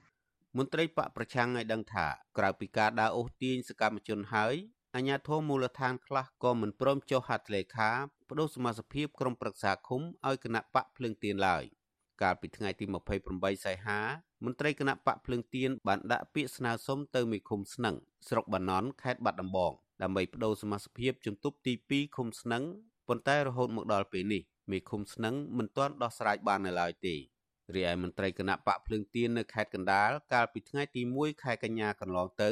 [0.57, 2.05] មន្ត្រីបកប្រឆាំងឲ្យដឹងថា
[2.38, 4.55] ក្រៅពីការដើរអូសទាញសកម្មជនហើយ
[4.95, 7.91] អាជ្ញាធរមូលដ្ឋានខ្លះក៏មិនព្រមចុះហត្ថលេខា
[8.30, 11.63] បដូរសមាជិកក្រុមប្រឹក្សាឃុំឲ្យគណៈបកភ្លើងទៀនឡើយ
[12.21, 12.86] កាលពីថ្ងៃទី
[13.26, 14.00] 28សីហា
[14.46, 17.96] មន្ត្រីគណៈបកភ្លើងទៀនបានដាក់ពាក្យស្នើសុំទៅមេឃុំស្នឹង
[18.28, 19.71] ស្រុកបាណន់ខេត្តបាត់ដំបង
[20.04, 22.63] ដើម្បីបដូរសមាជិកជំទប់ទី2ឃុំស្នឹង
[23.08, 27.15] ប៉ុន្តែរហូតមកដល់ពេលនេះមេឃុំស្នឹងមិនទាន់ដោះស្រាយបាននៅឡើយទេ
[27.76, 32.50] រីឯមន្ត្រីគណៈបកភ្លើងទៀននៅខេត្តកណ្ដាលកាលពីថ្ងៃទី1ខែកញ្ញាកន្លងទៅ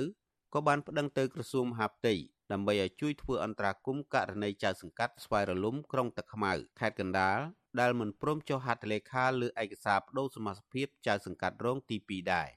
[0.53, 2.13] ក៏បានប្តឹងទៅក្រសួងមហាផ្ទៃ
[2.53, 7.39] ដើម្បីឲ្យជួយធ្វើអន្តរាគមន៍ករណីចៅសង្កាត់ស្វាយរលំក្រុងទឹកខ្មៅខេត្តកណ្ដាល
[7.79, 12.49] ដែលមិនព្រមចុះហត្ថលេខាលើឯកសារបដូរសមាជិកចៅសង្កាត់រងទី2ដែរ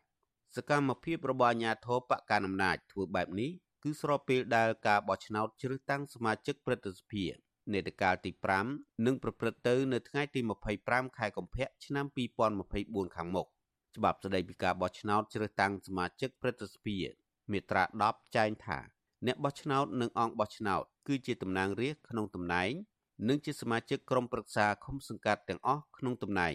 [0.56, 3.50] សកម្មភាពរបស់អាជ្ញាធរបកកណ្ដាលអំណាចធ្វើបែបនេះ
[3.82, 7.24] គឺស្របពេលដែលការបោះឆ្នោតជ្រើសតាំងសមាជិកព្រឹទ្ធសភា
[7.74, 8.30] នេតកាលទី
[8.68, 10.40] 5នឹងប្រព្រឹត្តទៅនៅថ្ងៃទី
[10.78, 12.06] 25ខែកុម្ភៈឆ្នាំ
[12.60, 13.46] 2024ខាងមុខ
[13.96, 16.96] ច្បាប់ស្តីពីការបោះឆ្នោតជ្រើសតាំងសមាជិកព្រឹទ្ធសភា
[17.52, 18.95] មាត្រា10ចែងថា
[19.26, 22.72] អ្នកបោះឆ្នោតនិងអង្គបោះឆ្នោតគឺជាតំណាងរាស្ត្រក្នុងតំណែង
[23.28, 26.54] និងជាសមាជិកក្រុមប្រឹក្សាឃុំសង្កាត់ទាំងអស់ក្នុងតំណែង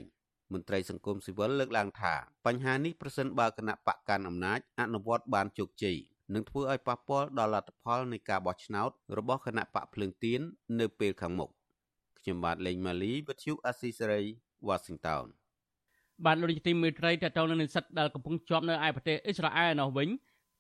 [0.54, 2.14] មន្ត្រីសង្គមស៊ីវិលលើកឡើងថា
[2.46, 5.98] បញ្ហានេះប្រសិនបើគណៈបកកាន់អំណាចអនុវត្តបានជោគជ័យ
[6.34, 10.42] នឹងធ្វើឲ្យប៉ះពាល់ដល់លទ្ធផលនៃការបោះឆ្នោតរបស់គណៈបកភ្លើងទៀន
[10.80, 11.50] នៅពេលខាងមុខ
[12.20, 14.22] ខ្ញុំបាទលេងម៉ាលីវិទ្យុអាស៊ីសេរី
[14.68, 15.26] Washington
[16.26, 20.10] បាទលោកនាយកទីមេត្រីតទៅនឹងនិស្សិតដែលកំពុងជាប់នៅឯប្រទេសអ៊ីស្រាអែលនោះវិញ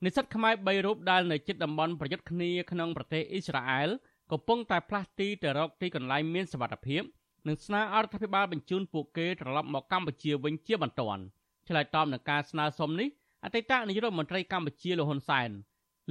[0.06, 3.90] និស្សិតខ្មែរ3រូបដែលនៅជិតតំបន់ប្រយុទ្ធគ្នាក្នុងប្រទេសអ៊ីស្រាអែល
[4.32, 7.02] កំពុងតែផ្លាស់ទីទៅរកទីកន្លែងមានសុវត្ថិភាព
[7.48, 11.24] និងស្នើអរដ្ឋាភិបាលបញ្ជូនពួកគេត្រឡប់មកកម្ពុជាវិញជាបន្ទាន់
[11.68, 13.10] ឆ្លើយតបនឹងការស្នើសុំនេះ
[13.46, 15.50] អតីតនាយករដ្ឋមន្ត្រីកម្ពុជាលោកហ៊ុនសែន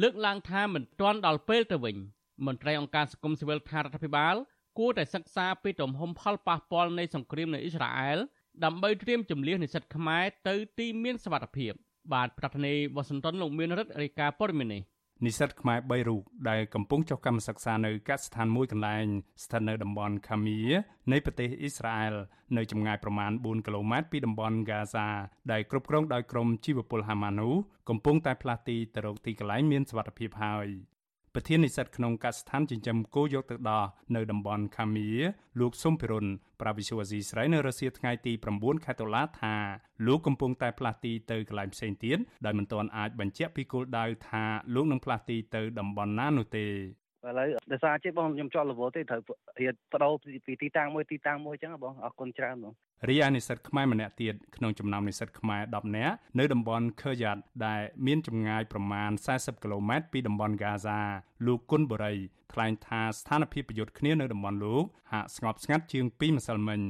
[0.03, 1.97] លើកឡើងថាមិនទាន់ដល់ពេលទៅវិញ
[2.47, 4.35] មន្ត្រីអង្គការសង្គមស៊ីវិលថារដ្ឋាភិបាល
[4.79, 8.19] គួរតែសិក្សាពីទំហំផលប៉ះពាល់នៃសង្គ្រាមនៅអ៊ីស្រាអែល
[8.65, 11.73] ដើម្បីត្រៀមជំនះនិស្សិតខ្មែរទៅទីមានសុវត្ថិភាព
[12.13, 14.83] បាទប្រធានាធិបតីវ៉ាស៊ីនតោនលោកមានរិទ្ធរាយការណ៍ព័ត៌មាននេះ
[15.25, 19.07] និស្សិតខ្មែរ3រូបដែលកំពុងចុះកម្មសិក្សានៅកសិដ្ឋានមួយកន្លែង
[19.45, 20.61] ស្ថិតនៅតំបន់ខាមៀ
[21.13, 22.15] នៃប្រទេសអ៊ីស្រាអែល
[22.57, 25.09] នៅចម្ងាយប្រមាណ4គីឡូម៉ែត្រពីតំបន់ហ្គាហ្សា
[25.53, 27.49] ដែលគ្រប់គ្រងដោយក្រុមជីវពលហាម៉ានូ
[27.89, 30.69] កំពុងតែផ្លាស់ទីទៅរកទីកន្លែងមានសុវត្ថិភាពហើយ
[31.35, 33.85] ប្រធាននិស្សិតក្នុងកសិដ្ឋានចិញ្ចឹមគោយកទឹកដោះ
[34.17, 35.11] នៅតំបន់ខាមៀ
[35.61, 36.27] លោកសុំភិរុន
[36.61, 39.55] ប្រាវិសុវអាស៊ីស្រីនៅរសៀលថ្ងៃទី9ខែតុលាថា
[40.07, 46.67] លោកកំពុងតែផ្លាស់ទីទៅកន្លែងផ្សេងទៀតដោយមិនទាន់អាចបញ្ជាក់ពីគោលដៅថាលោកនឹងផ្លាស់ទីទៅតំបន់ណានោះទេ
[47.29, 49.21] ឥឡូវដោយសារជិះបងខ្ញុំជាប់លវទេត្រូវ
[49.61, 50.13] រៀនបដូរ
[50.47, 52.73] ពីទីតាំងមួយទីតាំងមួយអញ្ចឹងបងអរគុណច្រើនបង
[53.09, 61.01] រីឯនិស្សិតខ្មែរម្នាក់ទៀតក្នុងចំណោមនិស្សិតខ្មែរ10នាក់នៅតំបន់ខឺយ៉ាត់ដែលមានចម្ងាយប្រមាណ40គីឡូម៉ែត្រពីតំបន់ហ្គាហ្សា
[61.47, 62.15] លោកគុណបូរី
[62.53, 66.81] ថ្លែងថាស្ថានភាពប្រយុទ្ធគ្នានៅតំបន់លោកហាក់ស្ងប់ស្ងាត់ជាងពីម្សិលមិញ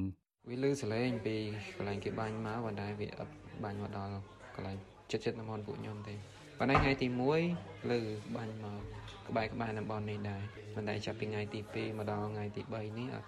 [0.49, 1.37] វាលឺសលេងពី
[1.77, 3.33] កន្លែងគេបាញ់មកប៉ុន្តែវាអត់
[3.65, 4.15] បាញ់មកដល់
[4.57, 4.77] កន្លែង
[5.13, 6.15] ចិត្តចិត្តតំបន់ពួកខ្ញុំទេ
[6.59, 7.07] ប៉ុន្តែថ្ងៃទី
[7.49, 8.01] 1លើ
[8.37, 9.00] បាញ់មក
[9.31, 10.43] ក្បែរក្បែរតំបន់នេះដែរ
[10.75, 13.27] ប៉ុន្តែចាប់ពីថ្ងៃទី2មកដល់ថ្ងៃទី3នេះអត់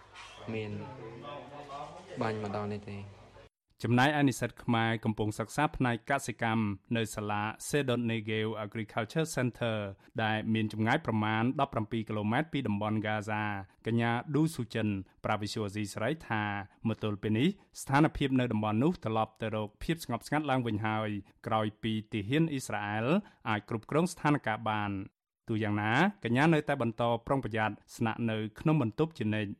[0.54, 0.70] មាន
[2.20, 2.98] បាញ់មកដល់នេះទេ
[3.84, 6.64] ចំណែកឯនិស្សិតខ្មែរកំពុងសិក្សាផ្នែកកសិកម្ម
[6.96, 9.78] នៅសាលា Sedon Negeo Agriculture Center
[10.22, 11.42] ដែលមានចម្ងាយប្រមាណ
[11.74, 13.42] 17គីឡូម៉ែត្រពីតំបន់ Gaza
[13.86, 14.88] កញ្ញាឌូស៊ូចិន
[15.24, 16.42] ប្រាវិសុវស៊ីស្រីថា
[16.88, 17.48] មកទល់ពេលនេះ
[17.80, 21.08] ស្ថានភាពនៅតំបន់នោះត្រឡប់ទៅរកភាពស្ងប់ស្ងាត់ឡើងវិញហើយ
[21.46, 23.06] ក្រោយពីទាហានអ៊ីស្រាអែល
[23.48, 24.90] អាចគ្រប់គ្រងស្ថានភាពបាន
[25.48, 25.92] ទូយ៉ាងណា
[26.24, 29.50] កញ្ញានៅតែបន្តប្រុងប្រយ័ត្នស្នាក់នៅក្នុងបន្ទប់ជានិច្ច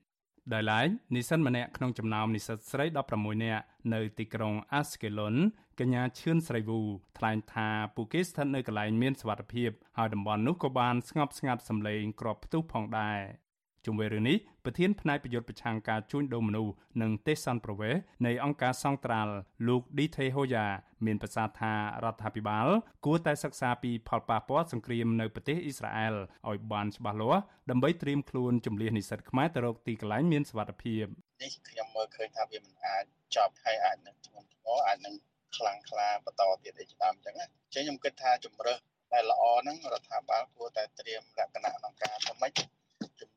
[0.52, 3.64] ដោយឡែកនិស្សិតម្នាក់ក្នុងចំណោមនិស្សិតស្រី16នាក់
[3.94, 5.34] នៅទីក្រុងអាស្កេឡុន
[5.80, 6.80] កញ្ញាឈឿនស្រីវូ
[7.18, 13.20] ថ្លែងថាពួកគេស្ថិតនៅកន្លែងមានសុវត្ថិភាពហើយតំបន់នោះក៏បានស្ងប់ស្ងាត់សម្លេងគ្រាប់ផ្ទុះផងដែរ
[13.86, 16.72] ជុំវិញរឿងនេះប្រធានផ្នែកប្រយុទ្ធប្រឆាំងការជួញដូរមនុស្ស
[17.02, 17.94] និងទេសន្តប្រវេស
[18.26, 19.32] នៃអង្គការសង្ត្រាល់
[19.68, 20.66] លោកឌីថេហូយ៉ា
[21.06, 21.72] មានប្រសាសន៍ថា
[22.04, 22.66] រដ្ឋាភិបាល
[23.04, 26.14] គួរតែសិក្សាពីផលប៉ះពាល់សង្គ្រាមនៅប្រទេសអ៊ីស្រាអែល
[26.48, 31.04] ឲ្យបានច្បាស់លាស់ដើម្បីត្រៀមខ្លួនជំនះនិស្សិតខ្មែរទៅរកទីកន្លែងមានសុវត្ថិភាព
[31.42, 33.04] នេះខ្ញុំមើលឃើញថាវាមិនអាច
[33.36, 35.14] ចប់ហើយអាចនឹងធ្ងន់ធ្ងរអាចនឹង
[35.56, 38.78] ខ្លាំងក្លាបន្តទៀតឯច្បាប់អញ្ចឹងណាអញ្ចឹងខ្ញុំគិតថាជំរើស
[39.12, 42.68] ដែលល្អហ្នឹងរដ្ឋាភិបាលគួរតែត្រៀមលក្ខណៈក្នុងការធ្វើម៉េចជំ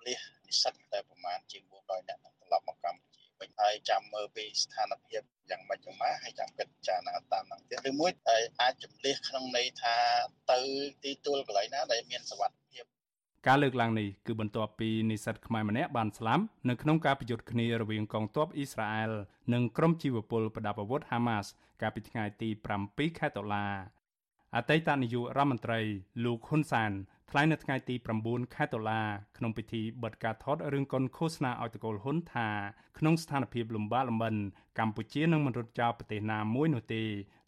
[0.07, 8.11] លះនិស្សិតតែប្រមាណជាង400នាក់នឹងត្រឡប់មកកម្ពុជាវិញហើយចាំមើលពីស្ថានភាពយ៉ាងម៉េចយ៉ាងម៉ាហើយចាំគិតចារណាតាមនឹងទៀតឬមួយ
[8.61, 9.95] អាចជំលះក្នុងន័យថា
[10.51, 10.59] ទៅ
[11.03, 12.85] ទីទួលកន្លែងណាដែលមានសុវត្ថិភាព
[13.47, 19.11] ការលើកឡើងនេះគឺបន្ទាប់ពីនិស្សិតខ្មែរម្នាក់បានស្លាប់នៅក្នុងការប្រយុទ្ធគ្នារវាងកងទ័ពអ៊ីស្រាអែល
[19.53, 21.49] និងក្រុមជីវពលប្រដាប់អាវុធហាម៉ាស់
[21.81, 22.49] កាលពីថ្ងៃទី
[22.83, 23.65] 7ខែតុលា
[24.57, 25.79] អតីតនាយករដ្ឋមន្ត្រី
[26.25, 26.91] លោកហ៊ុនសាន
[27.31, 27.95] ថ្លែងនៅថ្ងៃទី
[28.25, 29.01] 9ខែតុលា
[29.37, 32.49] ក្នុងពិធីបិទការថតរឿងកុនឃោសនាឲ្យតកូលហ៊ុនថា
[32.97, 34.35] ក្នុងស្ថានភាពលំបាកលំបិន
[34.79, 37.03] កម្ពុជានឹងមិនរត់ចោលប្រទេសណាមួយនោះទេ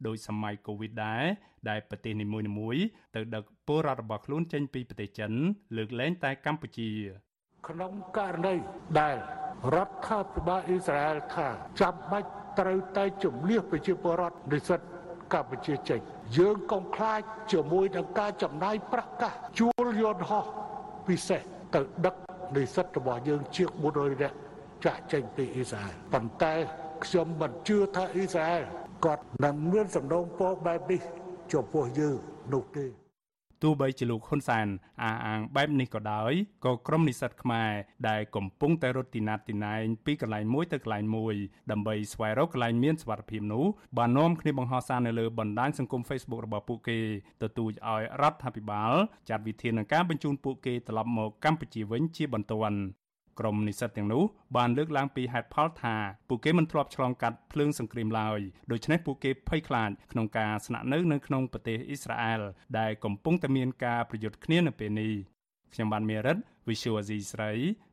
[0.07, 1.23] ដោយសម័យកូវីដដែរ
[1.69, 2.83] ដែលប្រទេសនីមួយៗ
[3.15, 5.31] ទៅដឹកពលរដ្ឋរបស់ខ្លួនចេញពីប្រទេសចិន
[5.77, 6.89] លើកលែងតែកម្ពុជា
[7.67, 8.55] ក្នុងករណី
[8.99, 9.17] ដែល
[9.75, 11.47] រដ្ឋាភិបាលអ៊ីស្រាអែលថា
[11.81, 12.29] ចាំបាច់
[12.59, 14.81] ត្រូវតែជំនះប្រជាពលរដ្ឋនិស្សិត
[15.33, 15.99] កម្ពុជាចេញ
[16.37, 17.21] យើងកុំខ្លាច
[17.51, 20.45] ជាមួយនឹងការចំណាយប្រាក់កាសជួលយន្តហោះ
[21.07, 21.41] ពិសេស
[21.75, 22.15] ទៅដឹក
[22.55, 24.35] និស្សិតរបស់យើងជាង400នាក់
[24.85, 26.53] ចចាក់ចេញពីអ៊ីស្រាអែលប៉ុន្តែ
[27.05, 28.63] ខ្ញុំមិនជឿថាអ៊ីស្រាអែល
[29.05, 31.01] គាត់នឹងមានសំណូមពរបែបនេះ
[31.51, 32.17] ចំពោះយើង
[32.53, 33.06] នោះទេ
[33.63, 34.67] ទោះបីជាលោកហ៊ុនសែន
[35.03, 36.31] អះអាងបែបនេះក៏ដោយ
[36.65, 37.71] ក៏ក្រុមនិស្សិតខ្មែរ
[38.09, 41.35] ដែលកំពុងតែរត់ទីណាត់ទីណែងពីកន្លែងមួយទៅកន្លែងមួយ
[41.71, 43.65] ដើម្បីស្វែងរកកន្លែងមានសុវត្ថិភាពនោះ
[43.97, 46.99] បាននាំគ្នាបង្ហោះសារនៅលើបណ្ដាញសង្គម Facebook របស់ពួកគេ
[47.41, 48.91] ទទូចឲ្យរដ្ឋាភិបាល
[49.29, 52.79] ចាត់វិធាននឹងការបញ្ជូនពួកគេត្រឡប់មកកម្ពុជាវិញជាបន្ទាន់
[53.39, 54.23] ក្រុមនិស្សិតទាំងនោះ
[54.57, 55.95] បានលើកឡើងពីហេតុផលថា
[56.29, 58.39] ពួកគេមិនធ្លាប់ឆ្លងកាត់ភ្លើងសង្គ្រាមឡើយ
[58.71, 62.41] ដូច្នេះពួកគេភ័យខ្លាចក្នុងការស្នាក់នៅនៅក្នុងប្រទេសអ៊ីស្រាអែល
[62.79, 65.13] ដែលកំពុងតែមានការប្រយុទ្ធគ្នានៅពេលនេះ
[65.73, 67.51] ខ្ញុំបានមេរិត Visual Asia ស្រី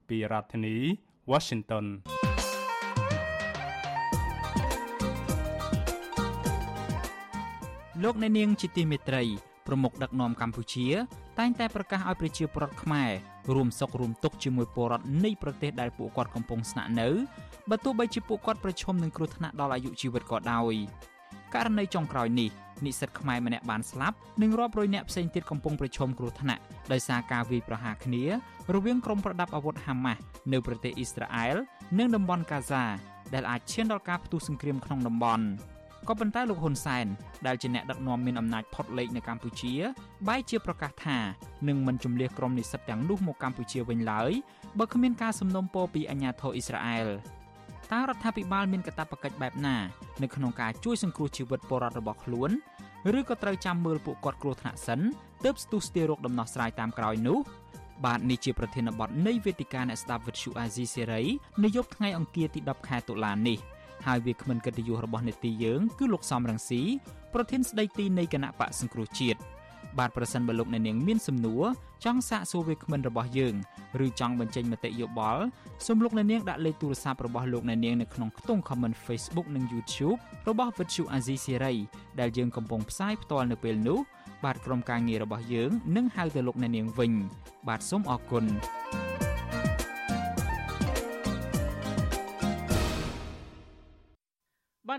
[0.08, 0.76] ពីរដ្ឋធានី
[1.30, 1.86] Washington
[8.02, 9.22] លោកអ្នកនាងជាទីមេត្រី
[9.66, 10.86] ប្រមុខដឹកនាំកម្ពុជា
[11.38, 13.10] តែងតែប្រកាសឲ្យប្រជាពលរដ្ឋខ្មែរ
[13.54, 17.08] រួមសុខរួមទុក្ខជាមួយពលរដ្ឋនៃប្រទេសដែលពួកគាត់កំពុងស្នាក់នៅ
[17.70, 20.74] បើទោះបីជាពួកគាត់ប្រឈមនឹងគ្រោះថ្នាក់ដល់អាយុជីវិតក៏ដោយ
[21.54, 22.50] ករណីចុងក្រោយនេះ
[22.84, 26.62] និស្សិតខ្មែរម្នាក់បានស្លាប់និងរាប់រយនាក់ផ្សេងទៀតកំពុងប្រឈមគ្រោះថ្នាក់
[26.92, 28.22] ដោយសារការវាយប្រហារគ្នា
[28.74, 30.20] រវាងក្រុមប្រដាប់អាវុធហាម៉ាស់
[30.52, 31.56] នៅប្រទេសអ៊ីស្រាអែល
[31.98, 32.84] និងតំបន់កាហ្សា
[33.34, 35.44] ដែលអាចឈានដល់ការផ្ទុះសង្គ្រាមក្នុងតំបន់
[36.08, 37.06] ក៏ប៉ុន្តែលោកហ៊ុនសែន
[37.46, 39.74] ដែលជាអ្នកដឹកនាំមានអំណាចផុតលេខនៅកម្ពុជា
[40.28, 41.18] បែរជាប្រកាសថា
[41.68, 44.32] នឹងមិនជំលះក្រុមនិស្សិតទាំងនោះមកកម្ពុជាវិញឡើយ
[44.78, 47.06] បើគ្មានការសំណូមពរពីអាជ្ញាធរអ៊ីស្រាអែល
[47.92, 49.76] តើរដ្ឋាភិបាលមានកាតព្វកិច្ចបែបណា
[50.22, 52.50] នៅក្នុងការជួយសង្គ្រោះជីវិតពលរដ្ឋរបស់ខ្លួន
[53.18, 55.00] ឬក៏ត្រូវចាំមើលពួកគាត់គ្រោះថ្នាក់សិន
[55.44, 57.38] ទើបស្ទុះស្ទាររោគដំណោះស្រាយតាមក្រោយនោះ
[58.04, 61.22] បាទនេះជាប្រធានបទនៃវេទិកាអ្នកស្ដាប់វិទ្យុអាស៊ីសេរី
[61.64, 63.58] នៅយប់ថ្ងៃអង្គារទី10ខែតុលានេះ។
[64.06, 66.82] ហើយវាគ្មិនកិត្តិយសរបស់នេតិយើងគឺលោកសំរងស៊ី
[67.34, 69.38] ប្រធានស្ដីទីនៃគណៈបកសង្គ្រោះជាតិ
[69.98, 71.64] បាទប្រសិនបើលោកអ្នកនាងមានសំណួរ
[72.04, 73.54] ចង់សាកសួរវាគ្មិនរបស់យើង
[74.04, 75.42] ឬចង់បញ្ចេញមតិយោបល់
[75.86, 81.76] សូមលោកអ្នកនាងដាក់លេខទូរស័ព្ទរបស់លោកអ្នកនាងនៅក្នុងខ្ទង់ comment Facebook និង YouTube របស់ Vuthu Azizi Serai
[82.20, 83.98] ដែលយើងកំពុងផ្សាយផ្ទាល់នៅពេលនេះ
[84.44, 87.12] បាទក្រុមការងាររបស់យើងនឹងហៅទៅលោកអ្នកនាងវិញ
[87.68, 88.44] បាទសូមអរគុណ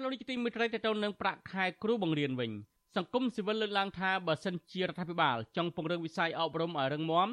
[0.06, 2.51] បានលោកនេះទីមួយត្រីទៅទៅនឹងប្រាក់ខែគ្រូបង្រៀនវិញ
[2.95, 7.28] សង្គមស៊ីវិលលើកឡើងថាបើសិនជារដ្ឋាភិបាលចង់ពង្រឹងវិស័យអប់រំឲ្យរឹងមាំ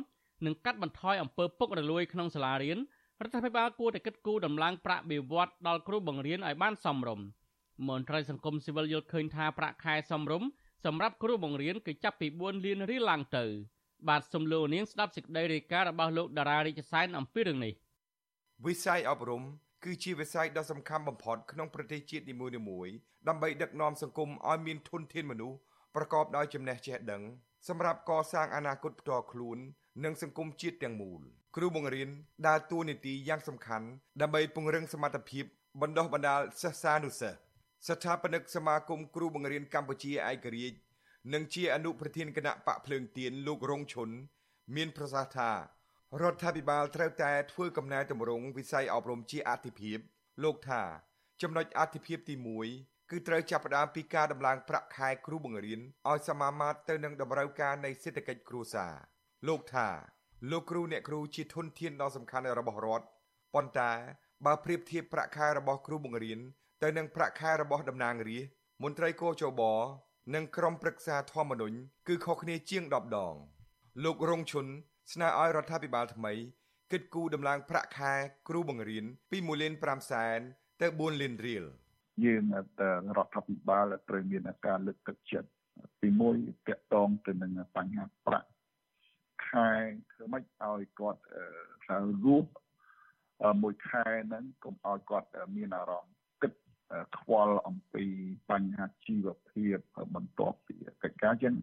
[0.46, 2.78] និងកាត់បន្ថយអំពើពុករលួយក្នុងសាលារៀន
[3.22, 7.26] រដ្ឋាភិបាលគួរតែគិតគូរដំឡើងប្រាក់បៀវត្សដល់គ្រូបង្រៀនឲ្យបានសមរម្យ
[7.88, 10.48] មន្ត្រីសង្គមស៊ីវិលយល់ឃើញថាប្រាក់ខែសមរម្យ
[10.84, 13.44] សម្រាប់គ្រូបង្រៀនគឺចាប់ពី4លានរៀលឡើងទៅ
[14.08, 17.72] បាទសំលូនាងស្ដាប់សេចក្តីរាយការណ៍របស់លោកតារារាជសែនអំពីរឿងនេះ
[18.66, 19.42] វិស័យអប់រំ
[19.84, 22.46] គឺជាវិស័យដ៏សំខាន់បំផុតក្នុងប្រទេសជាតិនីមួ
[22.86, 22.94] យៗ
[23.28, 25.58] ដើម្បីដឹកនាំសង្គមឲ្យមានធនធានមនុស្ស
[25.94, 27.22] ប្រកបដោយចំណេះចេះដឹង
[27.68, 29.58] សម្រាប់កសាងអនាគតផ្ទាល់ខ្លួន
[30.04, 31.20] និងសង្គមជាតិទាំងមូល
[31.56, 32.08] គ្រូបង្រៀន
[32.46, 33.86] ដើរតួនាទីយ៉ាងសំខាន់
[34.20, 35.44] ដើម្បីពង្រឹងសមត្ថភាព
[35.80, 37.38] បណ្ដុះបណ្ដាលសិស្សានុសិស្ស
[37.88, 40.78] ស្ថាបនិកសមាគមគ្រូបង្រៀនកម្ពុជាឯករាជ្យ
[41.32, 44.10] និងជាអនុប្រធានគណៈបកភ្លើងទៀនលោករងឈុន
[44.74, 45.50] មានប្រសាសន៍ថា
[46.20, 49.98] រដ្ឋាភិបាលត្រូវតែធ្វើកំណែតម្រង់វិស័យអប់រំជាអាទិភាព
[50.42, 50.82] លោកថា
[51.42, 52.34] ចំណុចអាទិភាពទី
[52.72, 58.94] 1គឺត្រូវចាប់ផ្ដើមពីការដំឡើងប្រាក់ខែគ្រូបង្រៀនឲ្យសមាមាត្រទៅនឹងតម្រូវការនៃសេដ្ឋកិច្ចគ្រួសារ
[59.48, 59.88] លោកថា
[60.50, 63.06] លោកគ្រូអ្នកគ្រូជាធនធានដ៏សំខាន់របស់រដ្ឋ
[63.54, 63.92] ប៉ុន្តែ
[64.46, 66.38] បើប្រៀបធៀបប្រាក់ខែរបស់គ្រូបង្រៀន
[66.82, 68.52] ទៅនឹងប្រាក់ខែរបស់តំណាងរាស្ត្រ
[68.82, 69.62] មន្ត្រីកោជប
[70.34, 71.76] និងក្រុមប្រឹក្សាធម្មនុញ្ញ
[72.08, 73.34] គឺខុសគ្នាជាង10ដង
[74.04, 74.66] លោករងឈុន
[75.12, 76.32] ស្នើឲ្យរដ្ឋាភិបាលថ្មី
[76.92, 78.12] គិតគូរដំឡើងប្រាក់ខែ
[78.48, 80.40] គ្រូបង្រៀនពី1លាន5សែន
[80.80, 81.64] ទៅ4លានរៀល
[82.24, 82.42] យើង
[83.16, 85.50] រដ្ឋាភិបាលត្រូវមានការលើកទឹកចិត្ត
[86.02, 86.34] ទីមួយ
[86.68, 88.48] តាក់ទងទៅនឹងបញ្ហាប្រាក់
[89.48, 89.70] ខែ
[90.12, 91.20] ធ្វើម៉េចឲ្យគាត់
[91.84, 92.50] ត្រូវរស់
[93.62, 96.52] មួយខែហ្នឹងកុំឲ្យគាត់មានអារម្មណ៍គិត
[97.18, 98.04] ខ្វល់អំពី
[98.50, 99.78] បញ្ហាជីវភាព
[100.14, 101.54] បន្ទាប់ពីកិច្ចការចឹង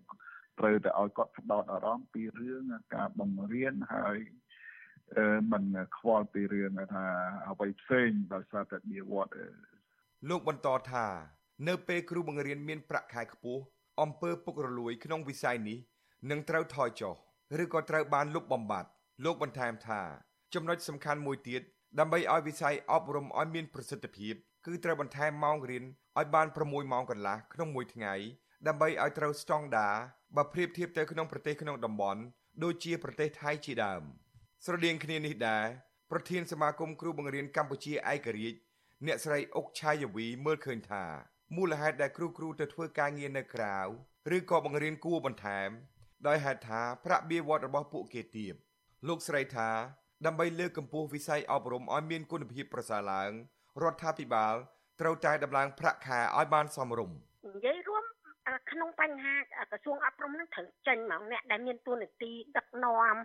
[0.59, 2.63] ត្រូវតែឲ្យគាត់ផ្ដោតអារម្មណ៍ពីរឿង
[2.95, 4.17] ការបង្រៀនហើយ
[5.51, 5.63] មិន
[5.97, 7.05] ខ្វល់ពីរឿងថា
[7.49, 9.31] អ្វីផ្សេងដោយសារតែនិវត្ត
[10.29, 11.07] លោកបន្តថា
[11.67, 13.61] នៅពេលគ្រូបង្រៀនមានប្រាក់ខែខ្ពស់
[14.01, 15.79] អំពើពុករលួយក្នុងវិស័យនេះ
[16.29, 17.15] នឹងត្រូវថយចុះ
[17.63, 18.89] ឬក៏ត្រូវបានលុបបំបាត់
[19.25, 20.01] លោកបន្ថែមថា
[20.53, 21.61] ចំណុចសំខាន់មួយទៀត
[21.99, 24.33] ដើម្បីឲ្យវិស័យអប់រំឲ្យមានប្រសិទ្ធភាព
[24.65, 25.83] គឺត្រូវបន្ថែមម៉ោងរៀន
[26.17, 28.13] ឲ្យបាន6ម៉ោងកន្លះក្នុងមួយថ្ងៃ
[28.67, 29.95] ដើម្បីឲ្យត្រូវស្តង់ដារ
[30.35, 32.21] បើប្រៀបធៀបទៅក្នុងប្រទេសក្នុងតំបន់
[32.63, 34.03] ដូចជាប្រទេសថៃជាដើម
[34.65, 35.65] ស្រដៀងគ្នានេះដែរ
[36.11, 38.59] ប្រធានសមាគមគ្រូបង្រៀនកម្ពុជាឯករាជ្យ
[39.05, 41.03] អ្នកស្រីអុកឆាយវីមើលឃើញថា
[41.55, 43.77] មូលហេតុដែលគ្រូគ្រូទៅធ្វើការងារនៅក្រៅ
[44.35, 45.69] ឬក៏បង្រៀនគួរបន្ថែម
[46.27, 48.53] ដោយហេតុថាប្រាក់បៀវត្សរបស់ពួកគេទាប
[49.07, 49.69] លោកស្រីថា
[50.25, 53.31] ដើម្បីលើកកម្ពស់វិស័យអប់រំឲ្យមានគុណភាពប្រសើរឡើង
[53.81, 54.55] រដ្ឋាភិបាល
[55.01, 57.88] ត្រូវតែដំឡើងប្រាក់ខែឲ្យបានសមរម្យនិយាយរួម
[58.71, 59.35] ក្នុងបញ្ហា
[59.71, 63.15] ក្រសួងអប់រំនឹងត្រូវចេញមកអ្នកដែលមានទួនាទីដឹកនាំ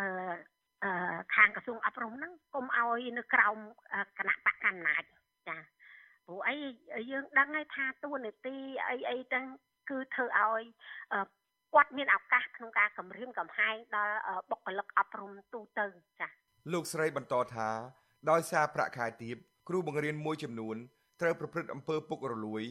[0.00, 0.34] អឺ
[1.34, 3.56] ខាងក្រសួងអប់រំហ្នឹងកុំឲ្យនៅក្រោម
[4.18, 5.02] គណៈបកកណ្ដាល
[5.48, 5.58] ចា
[6.26, 6.56] ព្រោះអី
[7.10, 8.56] យើងដឹងហើយថាទួនាទី
[8.88, 9.46] អីអីទាំង
[9.90, 10.62] គឺធ្វើឲ្យ
[11.74, 14.16] គាត់មានឱកាសក្នុងការគម្រាមកំហែងដល់
[14.50, 15.86] បុគ្គលិកអប់រំទូទៅ
[16.20, 16.30] ចា៎
[16.72, 17.68] លោកស្រីបន្តថា
[18.30, 19.36] ដោយសារប្រាក់ខែទាប
[19.68, 20.76] គ្រូបង្រៀនមួយចំនួន
[21.20, 22.62] ត្រូវប្រព្រឹត្តអំពើពុករលួយ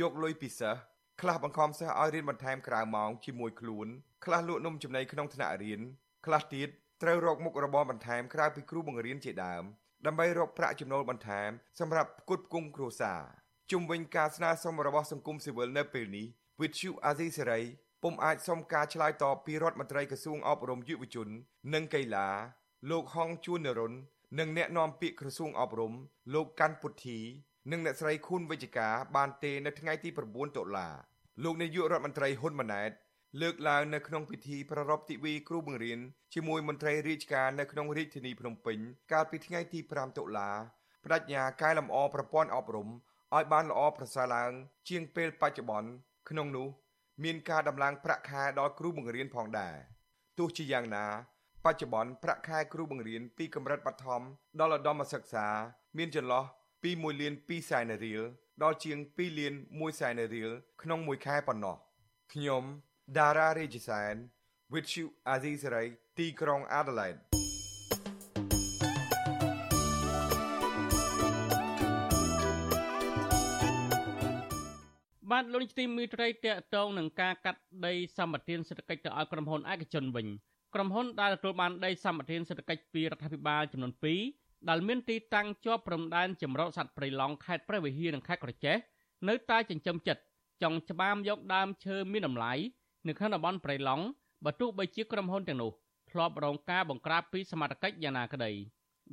[0.00, 0.80] យកលុយពីសិស្ស
[1.20, 3.86] ខ្លះបង្ខំសិស្សឲ្យរៀនបន្ថែមក្រៅម៉ោងជាមួយខ្លួន
[4.24, 5.80] ខ្លះលក់នំចំណីក្នុងថ្នាក់រៀន
[6.26, 6.68] ខ្លះទៀត
[7.02, 9.62] ត្រូវរកមុខរបរបន្ថែមក្រៅពីគ្រូបង្រៀនជាដើម
[10.06, 11.50] ដើម្បីរកប្រាក់ចំណូលបន្ថែម
[11.80, 13.20] សម្រាប់ផ្គត់ផ្គង់គ្រួសារ
[13.70, 16.26] ជុំវិញការស្នើសុំរបស់សង្គមស៊ីវិលនៅពេលនេះ
[16.60, 17.60] វិទ្យុអាស៊ីសេរី
[18.02, 21.28] ពុំអាចសុំការឆ្លើយតបពីរដ្ឋមន្ត្រីក្រសួងអប់រំយុវជន
[21.74, 22.28] និងកីឡា
[22.90, 23.92] លោកហងជួននរុន
[24.38, 25.92] និងអ្នកនាំពាក្យក្រសួងអប់រំ
[26.34, 27.18] លោកកាន់ពុទ្ធី
[27.70, 30.88] និងអ្នកស្រីខួនវិជ្ជការបានទេនៅថ្ងៃទី9តុលា
[31.44, 32.90] លោកនាយករដ្ឋមន្ត្រីហ៊ុនម៉ាណែត
[33.40, 35.98] លើកឡើងនៅក្នុងពិធីប្រារព្ធទិវាគ្រូបង្រៀន
[36.34, 38.78] ជាមួយមន្ត្រីរាជការនៅក្នុងរាជធានីភ្នំពេញ
[39.12, 40.50] កាលពីថ្ងៃទី5តុលា
[41.04, 44.52] បដិញ្ញាកែលម្អប្រព័ន្ធអប់រំឲ្យបានល្អប្រសើរឡើង
[44.88, 45.90] ជាងពេលបច្ចុប្បន្ន
[46.30, 46.68] ក្នុងនោះ
[47.24, 49.76] មានការដំឡើងប្រាក់ខែដល់គ្រូបង្រៀនផងដែរ
[50.38, 51.06] ទោះជាយ៉ាងណា
[51.64, 54.22] បច្ចុប្បន្នប្រាក់ខែគ្រូបង្រៀនពីកម្រិតបឋម
[54.60, 55.46] ដល់ឧត្តមសិក្សា
[55.98, 56.44] មានចន្លោះ
[56.82, 58.22] ពី1លាន2សែនរៀល
[58.62, 60.50] ដល់ជាង2លាន1សែនរៀល
[60.82, 61.76] ក្នុងមួយខែប៉ុណ្ណោះ
[62.32, 62.62] ខ្ញុំ
[63.18, 64.14] ដារ៉ារេជីសែន
[64.72, 65.88] With you Azizray
[66.18, 67.20] ទីក្រុង Adelaide
[75.30, 80.26] បាទលោកនាយទីមីត្រីតកតងនឹងការកាត់ដីសម្បត្តិសេដ្ឋកិច្ចទៅឲ្យក្រុមហ៊ុនឯកជនវិញ
[80.74, 88.76] ក្រុមហ៊ុនដែលទទួលបានដីសម្បត្តិសេដ្ឋកិច្ចពីរដ្ឋាភិបាលចំនួន2 ដែលមានទីតាំងជាប់ព្រំដែនចម្រុះសត្វព្រៃឡង់ខេត្តព្រះវិហារនិងខេត្តក្រចេះ
[89.28, 90.22] នៅតែចិញ្ចឹមចិត្ត
[90.62, 92.52] ចង់ច្បាមយកដើមឈើមានតម្លៃ
[93.08, 94.04] នៅក្នុងតំបន់ព្រៃឡង់
[94.44, 95.70] បើទោះបីជាក្រុមហ៊ុនទាំងនោះ
[96.10, 98.52] ធ្លាប់រងការបង្ក្រាបពីសមត្ថកិច្ចយ៉ាងណាក្តី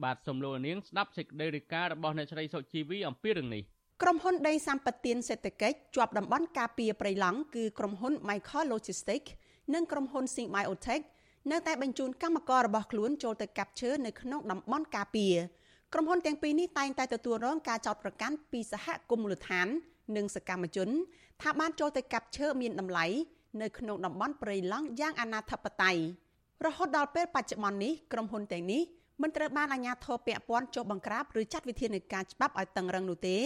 [0.04, 3.64] បាទសូមលោកនាងស្ដាប់សេចក្តីរាយការណ៍របស់អ្នកស្រីសុជីវីអំពីរឿងនេះ
[4.02, 9.30] ក្រុមហ៊ុនដីសម្បត្តិសេដ្ឋកិច្ចជាប់តំបន់ការពារព្រៃឡង់គឺក្រុមហ៊ុន Michael Logistics
[9.74, 11.04] និងក្រុមហ៊ុន Sing Biotech
[11.52, 15.36] នៅតែបញ្ជូនកម្មកររបស់ខ្លួនចូលទៅកាប់ឈើនៅក្នុងតំបន់ការពារ
[15.94, 19.68] ក្រុមហ៊ុនទាំងពីរនេះតែងតែទទួលរងការចោទប្រកាន់ពីសហគមន៍មូលដ្ឋាន
[20.16, 20.90] និងសកម្មជន
[21.42, 23.06] ថាបានចូលទៅកាប់ឈើមានតម្លៃ
[23.62, 26.02] នៅក្នុងតំបន់ព្រៃឡង់យ៉ាងអនាធិបតេយ្យ
[26.66, 28.82] រហូតដល់ពេលបច្ចុប្បន្ននេះក្រុមហ៊ុនទាំងនេះ
[29.22, 33.38] មិនត្រូវបានអាជ្ញាធរពាក់ព័ន្ធចុះបង្ក្រាបឬចាត់វិធានការច្បាប់ឲ្យតឹងរឹងនោះទេ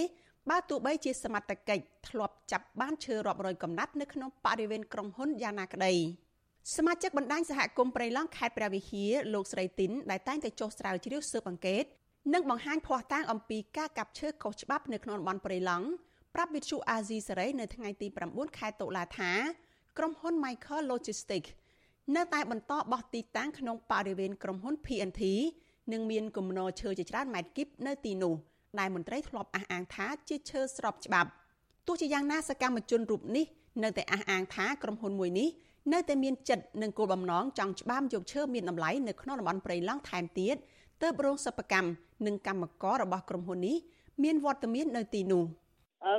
[0.49, 5.93] បើទោះបីជាសមត្ថកិច្ចធ្លាប់ចាប់បានឈើរាប់រយកំណាត់នៅក្នុងបរិវេណក្រុមហ៊ុនយ៉ាងណាក្តី
[6.75, 11.83] សមាជិកបណ្ដាញសហគមន៍ព្រៃឡង់ខេត្តព្រះវិហារលោកស្រីទីនដែលតែងតែចុះស្រាវជ្រាវស៊ើបអង្កេត
[12.33, 15.87] និងបង្ហាញភស្តុតាងអំពីការកាប់ឈើខុសច្បាប់នៅក្នុងតំបន់ព្រៃឡង់
[16.35, 19.31] ប្រាប់វិទ្យុអាស៊ីសេរីនៅថ្ងៃទី9ខែតុលាថា
[19.97, 21.49] ក្រុមហ៊ុន Michael Logistics
[22.15, 25.21] នៅតែបន្តបោះទីតាំងក្នុងបរិវេណក្រុមហ៊ុន PNT
[25.91, 28.33] និងមានគំនរឈើជាច្រើនម៉ែត្រគីបនៅទីនោះ
[28.79, 31.29] ដែលមន្ត្រីធ្លាប់អះអាងថាជាឈើស្របច្បាប់
[31.87, 33.45] ទោះជាយ៉ាងណាសកម្មជនរូបនេះ
[33.83, 35.49] នៅតែអះអាងថាក្រុមហ៊ុនមួយនេះ
[35.93, 40.55] នៅតែមានចិត្តនិងគោលបំណងចង់ច្បាមយកឈើមានតម្លៃនៅក្នុងតំបន់ព្រៃឡង់ថែមទៀត
[41.01, 41.89] ទើបរោងសិប្បកម្ម
[42.25, 43.77] និងកម្មកររបស់ក្រុមហ៊ុននេះ
[44.23, 45.45] មានវត្តមាននៅទីនោះ។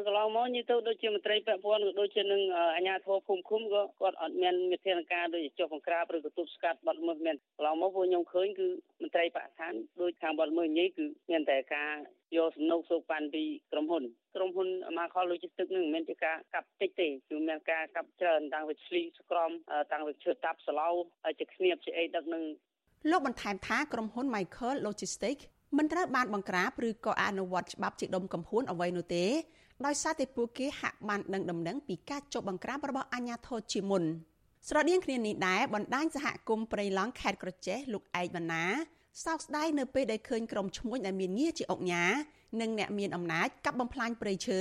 [0.07, 2.43] កន្លងមកនិយាយទៅដូចជាមន្ត្រីពាក់ព័ន្ធក៏ដូចជានឹង
[2.77, 8.67] អាជ្ញាធរភូមិឃុំក៏គាត់អត់មានវិធានការដូចចុះបង្ក្រាបឬក៏ទប់ស្កាត់បាត់ល្មើសមានកន្លងមកពួកខ្ញុំឃើញគឺ
[9.03, 11.95] មន្ត្រីបរិស្ថានដូចខាងបាត់ល្មើសនិយាយគឺមានតែការ
[12.37, 14.05] យកសំណុកសោកប៉ាន់ពីក្រុមហ៊ុន
[14.37, 19.51] ក្រុមហ៊ុន Marcol Logistics នឹងមិនមែនជាការកាប់តិចទេគឺមានការកាប់ច្រើនតាំងពីឆ្លីស្ក្រម
[19.93, 20.89] តាំងពីឈើតាប់ស្លោ
[21.25, 22.45] ហើយជាគ្នាបជាអីដឹកនឹង
[23.11, 25.43] លោកបន្ថែមថាក្រុមហ៊ុន Michael Logistics
[25.79, 29.25] មិនត្រូវបានបង្ក្រាបឬក៏អនុវត្តច្បាប់ជាដុំកំភួនអ្វីនោះទេ
[29.87, 34.05] ដោយសារតែពួកគេហាក់បានដឹងដំណឹងពីការចុះបង្ក្រាបរបស់អាជ្ញាធរជាមុន
[34.69, 38.65] ស្រដៀងគ្នានេះដែរបណ្ដាញសហគមន៍ព្រៃឡង់ខេត្តក្រចេះលោកឯកបណ្ណា
[39.25, 42.05] សោកស្ដាយនៅពេលដែលឃើញក្រុមឈ្មួញដែលមានងារជាអុកញ៉ា
[42.61, 44.61] និងអ្នកមានអំណាចកាប់បំផ្លាញព្រៃឈើ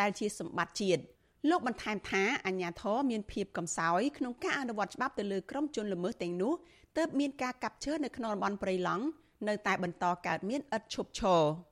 [0.00, 1.02] ដែលជាសម្បត្តិជាតិ
[1.50, 6.52] លោកបន្ថែមថាអាជ្ញាធរមានភាពកំសោយក្នុងការអនុវត្តច្បាប់ទៅលើក្រុមជនល្មើសទាំងនោះ
[6.96, 9.04] ទើបមានការកាប់ឈើនៅក្នុងតំបន់ព្រៃឡង់
[9.48, 11.71] នៅតែបន្តកើតមានឥតឈប់ឈរអឺ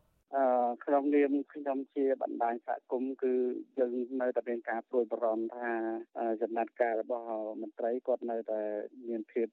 [0.85, 3.33] ក្នុងនាមខ្ញុំជាបណ្ដាញសហគមន៍គឺ
[3.79, 5.71] យើងនៅតែមានការព្រួយបារម្ភថា
[6.43, 7.27] ចំណាត់ការរបស់
[7.61, 8.61] មន្ត្រីគាត់នៅតែ
[9.09, 9.49] មានភាព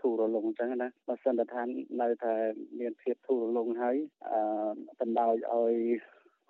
[0.00, 1.62] ធូររលុងអញ្ចឹងណាបើសិនថា
[2.02, 2.34] នៅតែ
[2.80, 3.96] មានភាពធូររលុងហើយ
[4.30, 4.40] អឺ
[5.00, 5.74] បណ្ដោយឲ្យ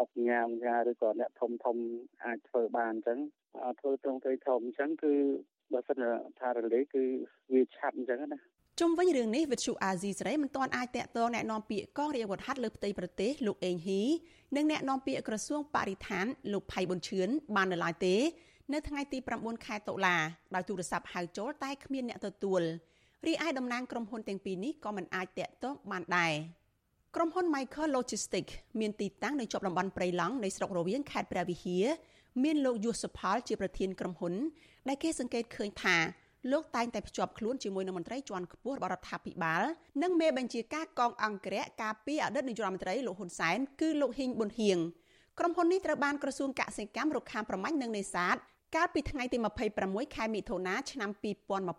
[0.01, 1.77] អុកញ៉ាំញ៉ាឬក៏អ្នកធំធំ
[2.25, 3.19] អាចធ្វើបានអញ្ចឹង
[3.81, 5.13] ធ្វើត្រង់ត្រីធំអញ្ចឹងគឺ
[5.73, 6.03] បើសិន
[6.41, 7.03] ថារលាយគឺ
[7.53, 8.41] វាឆាប់អញ្ចឹងណា
[8.80, 14.04] ជុំវិញរឿងនេះវិទ្យុអាស៊ីសេរីមិនទាន់អាចតាក់ទងแนะនាំពាក្យកងរាជអាវុធហត្ថលើផ្ទៃប្រទេសលោកអេងហ៊ី
[14.56, 18.16] និងแนะនាំពាក្យក្រសួងបរិស្ថានលោកផៃប៊ុនឈឿនបាននៅឡើយទេ
[18.74, 20.18] នៅថ្ងៃទី9ខែតុលា
[20.56, 22.62] ដោយទូរស័ព្ទហៅចូលតែគ្មានអ្នកទទួល
[23.28, 26.34] រីឯតំណាងក្រុមហ៊ុនទាំងពីរនេះក៏មិនអាចតាក់ទងបានដែរ
[27.16, 31.86] ក្រុមហ៊ុន Michael Logistics មានទីតាំងនៅជាប់តំបន់ព្រៃឡង់នៃស្រុករវៀងខេត្តព្រះវិហារ
[32.44, 34.34] មានលោកយុសផលជាប្រធានក្រុមហ៊ុន
[34.88, 35.98] ដែលគេសង្កេតឃើញថា
[36.51, 39.63] លោកតែងតែភ្ជាប់ខ្លួនជាមួយនឹងមន្ត្រីជាន់ខ្ពស់របស់រដ្ឋាភិបាល
[40.03, 44.79] និងមេបញ្ជាការកងអង្គរៈការពីអតីតនាយករដ្ឋមន្ត្រីលោកហ៊ុនសែនគឺលោកហ៊ីងប៊ុនហៀង
[45.39, 48.37] ក្រុមហ៊ុននេះត្រូវបានក្រសួងកសិកម្មរុក្ខាប្រមាញ់និងនេសាទ
[48.77, 49.39] កាលពីថ្ងៃទី
[49.77, 51.11] 26ខែមិថុនាឆ្នាំ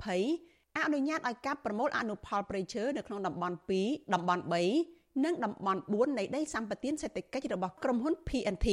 [0.04, 4.44] 2020អនុញ្ញាតឲ្យកាប់ប្រមូលអនុផលព្រៃឈើនៅក្នុងតំបន់2តំបន់
[4.84, 8.68] 3និងតំបន់4នៃដីសម្បត្តិសេដ្ឋកិច្ចរបស់ក្រុមហ៊ុន PNT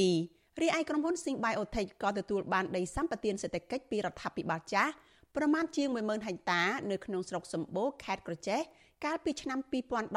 [0.61, 4.91] រីឯក្រុមហ៊ុន Sing Biotech ក៏ទទួលបានដីសម្បត្តិសេដ្ឋកិច្ចពីរដ្ឋាភិបាលចាស់
[5.37, 8.61] ប្រមាណជាង10000ហិកតា នៅក្នុងស្រុកសម្បូរខេត្តក្រចេះ
[9.05, 9.59] កាលពីឆ្នាំ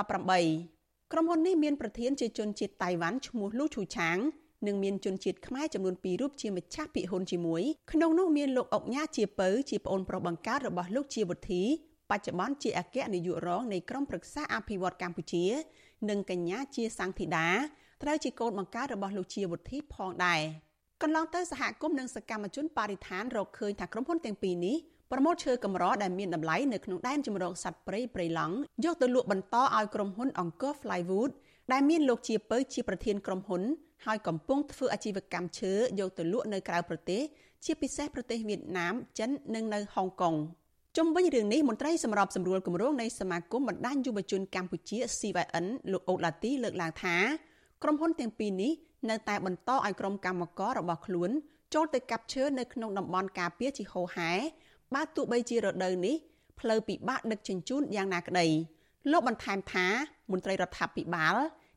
[0.09, 4.19] 2018ក្រុមហ៊ុននេះមានប្រធានជាជនជាតិតៃវ៉ាន់ឈ្មោះលូឈូឆាង
[4.67, 7.63] និងមានជនជាតិខ្មែរចំនួន2រូបជាម្ចាស់ពិហ៊ុនជាមួយ
[7.93, 11.63] ក្នុងនោះមានលោកអុកញ៉ាជាពៅជាប្អូនប្រុសបង្កើតរបស់លោកជាវុធី
[12.11, 15.45] បច្ចុប្បន្នជាអគ្គនាយករងនៃក្រមប្រឹក្សាអភិវឌ្ឍកម្ពុជា
[16.11, 17.49] និងកញ្ញាជាសង្ឃធីតា
[18.03, 20.41] ត្រូវជាកូនបង្កើតរបស់លោកជាវុធីផងដែរ
[21.03, 24.77] កន្លងទៅសហគមន៍និងសកម្មជនបរិស្ថានរកឃើញថាក្រុមហ៊ុនទាំងពីរនេះ
[25.13, 31.31] ប្រមូលឈើកម្រដែលមានតម្លៃនៅក្នុងដែនជម្រកសត្វព្រៃព្រៃឡង់យកទៅលក់បន្តឲ្យក្រុមហ៊ុនអង្គរ Flywood
[31.73, 33.63] ដែលមានលោកជាពៅជាប្រធានក្រុមហ៊ុន
[34.07, 37.23] ហើយកំពុងធ្វើអាជីវកម្មឈើយកទៅលក់នៅក្រៅប្រទេស
[37.65, 40.35] ជាពិសេសប្រទេសវៀតណាមចិននិងនៅហុងកុង
[40.97, 47.17] ជុំវិញរឿងនេះមន្ត្រីសម្របសម្រួលគម្រោងនៃសមាគមបណ្ដាញយុវជនកម្ពុជា CYN លោកអូឡាទីលើកឡើងថា
[47.83, 48.73] ក្រុមហ៊ុនទាំងពីរនេះ
[49.11, 51.31] នៅតែបន្តឲ្យក្រុមកម្មកររបស់ខ្លួន
[51.75, 54.33] ចូលទៅកាប់ឈើនៅក្នុងតំបន់ការពារជាហូហែ
[54.95, 56.15] បើទោះបីជារដូវនេះ
[56.61, 58.47] ផ្លូវពិបាកដឹកជញ្ជូនយ៉ាងណាក្តី
[59.11, 59.87] លោកបន្ថែមថា
[60.31, 61.37] មន្ត្រីរដ្ឋាភិបាល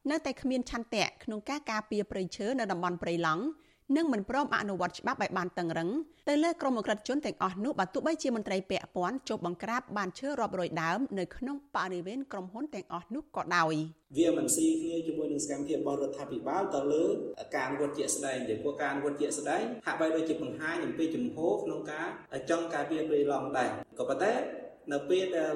[0.09, 3.43] នៅតែគ្មានឆន្ទៈក្នុងការការពារព្រៃឈើនៅតំបន់ព្រៃឡង់
[3.96, 5.90] និងមិនព្រមអនុវត្តច្បាប់ឲ្យបានតឹងរឹង
[6.30, 13.74] ទៅលើក្រុមអក្រិតជនទាំងអស់នោះបើទោះបីជាមន្ត្រីពាក់ព័ន្ធចុះបង្ក្រាបបានឈើរាប់រយដើមនៅក្នុងបរិវេណក្រុមហ៊ុនទាំងអស់នោះក៏ដោយ
[14.18, 17.06] វាមិនស៊ីគ្នាជាមួយនឹងសកម្មភាពរបស់រដ្ឋាភិបាលទៅលើ
[17.56, 22.08] ការអនុវត្តជាក់ស្ដែងទេព្រោះការអនុវត្តជាក់ស្ដែងហាក់បីដូចជាបង្ហាញអំពីជំហរក្នុងការ
[22.50, 23.70] ចង់ការពារព្រៃឡង់ដែរ
[24.00, 24.34] ក៏ប៉ុន្តែ
[24.94, 25.54] នៅពេលដែល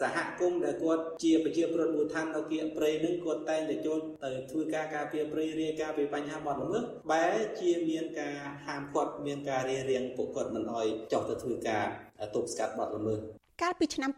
[0.00, 11.84] សហគមន៍ដែលគាត់ជាប្រជាពលរដ្ឋមូលដ្ឋាននៅគៀកព្រៃនឹងគាត់តែងតែចូលទៅធ្វើការការពារព្រៃរាយការណ៍ពីបញ្ហាបទល្មើសបែរជាមានការហាមឃាត់មានការរារាំងពួកគាត់មិនអោយចុះទៅធ្វើការ
[12.34, 13.18] ទប់ស្កាត់បទល្មើស
[13.62, 14.10] កាលពីឆ្នាំ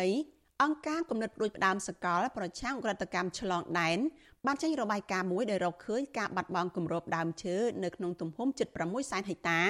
[0.00, 3.98] 2020អង្គការគំនិតព្រួយផ្ដើមសកលប្រឆាំងក្រិតកម្មឆ្លងដែន
[4.46, 9.62] បានចេញរបាយការណ៍មួយដែលរកឃើញការបាត់បង់គម្របដើមឈើនៅក្នុងទំហំជិត6សែនហិកតា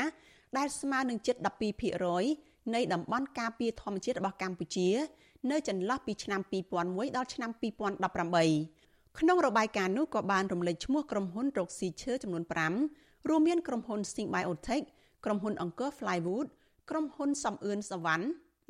[0.59, 1.37] ដែលស្មើនឹងជិត
[1.99, 4.89] 12% នៃតំបន់ការពារធម្មជាតិរបស់កម្ពុជា
[5.51, 6.41] នៅចន្លោះពីឆ្នាំ
[6.79, 7.51] 2001ដល់ឆ្នាំ
[8.17, 12.45] 2018ក្នុងរបាយការណ៍នោះក៏បានរំលេចឈ្មោះក្រុមហ៊ុនរកស៊ីឈើចំនួន
[12.87, 14.85] 5រួមមានក្រុមហ៊ុន Sing Biotech
[15.25, 16.47] ក្រុមហ៊ុនអង្គរ Flywood
[16.91, 18.25] ក្រុមហ៊ុនសំអឿនសវណ្ណ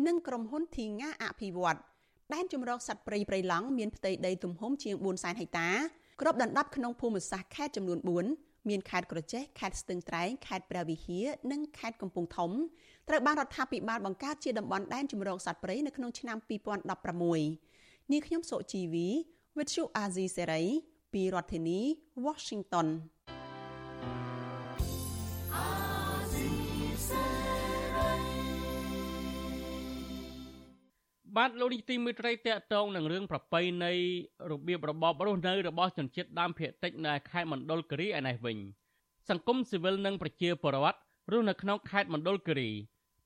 [0.06, 1.78] និងក្រុមហ៊ុនធីងាអភិវឌ្ឍ
[2.32, 5.68] ដែនជំរកសត្វព្រៃព្រៃឡង់មានផ្ទៃដីទំហំជាង400,000ហិកតា
[6.20, 12.50] គ្របដណ្ដប់ក្នុងភូមិសាស្ត្រខេត្តចំនួន4 មានខេត្តក្រចេះខេត្តស្ទឹងត្រែងខេត្តព្រះវិហារនិងខេត្តកំពង់ធំ
[13.08, 19.08] ត្រូវបានរដ្ឋាភិបាលបង្កើតជាតំបន់ដែនជម្រកសត្វព្រៃនៅក្នុងឆ្នាំ2016នាងខ្ញុំសុជីវី
[19.56, 20.64] With you Azizi Serai
[21.12, 21.80] ពីរដ្ឋធានី
[22.26, 22.88] Washington
[31.38, 33.94] បាទលោកនាយទីមេត្រីតកតងនឹងរឿងប្រពៃណី
[34.50, 38.56] របៀបរបបរស់នៅរបស់ជនជាតិដើមភាគតិចនៅខេត្តមណ្ឌលគិរីឯនេះវិញ
[39.28, 40.98] សង្គមស៊ីវិលនិងប្រជាពលរដ្ឋ
[41.32, 42.70] រស់នៅក្នុងខេត្តមណ្ឌលគិរី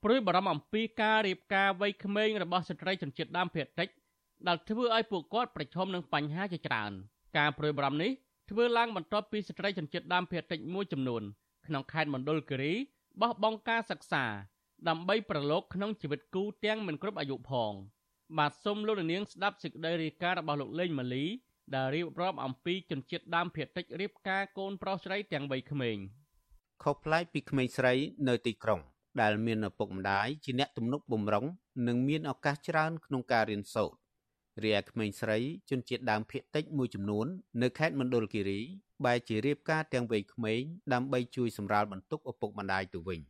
[0.02, 3.88] ព្រួយបារម្ភអំពីការរៀបការវ័យក្មេងរបស់ស្ត្រីជនជាតិដើមភាគតិច
[4.48, 6.92] ដែលធ្វើឲ្យពួកគាត់ប្រឈមនឹងបញ្ហាជាច្រើន
[7.38, 8.10] ការព្រួយបារម្ភនេះ
[8.50, 11.22] ធ្វើឡើងបន្ទាប់ពីស្ត្រីជនជាតិដើមភាគតិចមួយចំនួន
[11.66, 12.72] ក្នុងខេត្តមណ្ឌលគិរី
[13.20, 14.24] បោះបង់ការសិក្សា
[14.88, 17.72] ដើម្បីប្រឡូកក្នុងជីវិតគូទាំងមិនគ្រប់អាយុផង
[18.38, 21.24] បាទសូមលោកនាងស្ដាប់សេចក្តីរាយការណ៍របស់លោកលេងម៉ាលី
[21.74, 25.96] ដែលរៀបរាប់អំពីជនជាតិដើមភាគតិចរៀបការកូនប្រុសស្រីទាំងវ័យក្មេង
[26.82, 27.94] ខុសប្លែកពីក្មេងស្រី
[28.28, 28.80] នៅទីក្រុង
[29.22, 31.46] ដែលមានឪពុកម្ដាយជាអ្នកទំនុកបំរុង
[31.86, 33.96] និងមានឱកាសច្រើនក្នុងការរៀនសូត្រ
[34.64, 35.38] រីឯក្មេងស្រី
[35.70, 37.26] ជនជាតិដើមភាគតិចមួយចំនួន
[37.62, 38.60] នៅខេត្តមណ្ឌលគិរី
[39.04, 40.62] បែរជារៀបការទាំងវ័យក្មេង
[40.92, 43.20] ដើម្បីជួយសម្រាលបន្ទុកឪពុកម្ដាយទៅវិញ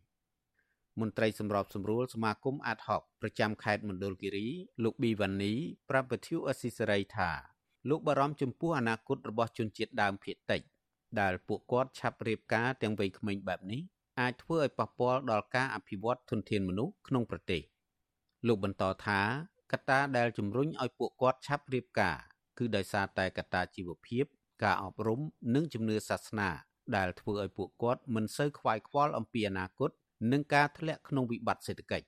[1.01, 4.49] មន្ត្រីសម្របសម្រួលសមាគមអាតហុកប្រចាំខេត្តមណ្ឌលគិរី
[4.83, 5.53] លោកប៊ីវ៉ានី
[5.91, 7.31] ប្រាប់វិទ្យុអស៊ីសេរីថា
[7.89, 10.61] លោកបារម្ភចំពោះអនាគតរបស់ជនជាតិដើមភាគតិច
[11.21, 13.83] ដែលពួកគាត់ឆាប់រៀបការទាំងវ័យក្មេងបែបនេះ
[14.21, 17.63] អាចធ្វើឲ្យប៉ះពាល់ដល់ការអភិវឌ្ឍធនធានមនុស្សក្នុងប្រទេស
[18.47, 19.21] លោកបន្តថា
[19.73, 22.17] កត្តាដែលជំរុញឲ្យពួកគាត់ឆាប់រៀបការ
[22.59, 24.25] គឺដោយសារតែកត្តាជីវភាព
[24.63, 25.21] ការអប់រំ
[25.55, 26.51] និងជំនឿសាសនា
[26.97, 29.91] ដែលធ្វើឲ្យពួកគាត់មិនសូវខ្វាយខ្វល់អំពីអនាគត
[30.31, 32.07] និងការធ្លាក់ក្នុងវិបត្តិសេដ្ឋកិច្ច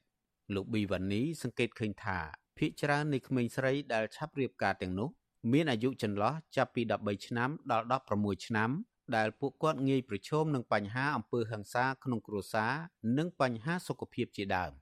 [0.54, 2.18] លោកប៊ីវ៉ានីសង្កេតឃើញថា
[2.58, 5.08] ភាគច្រើននៃក្មេងស្រីដែលឆាប់រៀបការទាំងនោះ
[5.52, 7.86] មានអាយុចន្លោះចាប់ពី13ឆ្នាំដល់
[8.18, 8.70] 16ឆ្នាំ
[9.16, 12.72] ដែលពួកគាត់ងាយប្រឈមនឹងបញ្ហាអំពើហិង្សាក្នុងគ្រួសារ
[13.18, 14.72] និងបញ្ហាសុខភាពជាដើម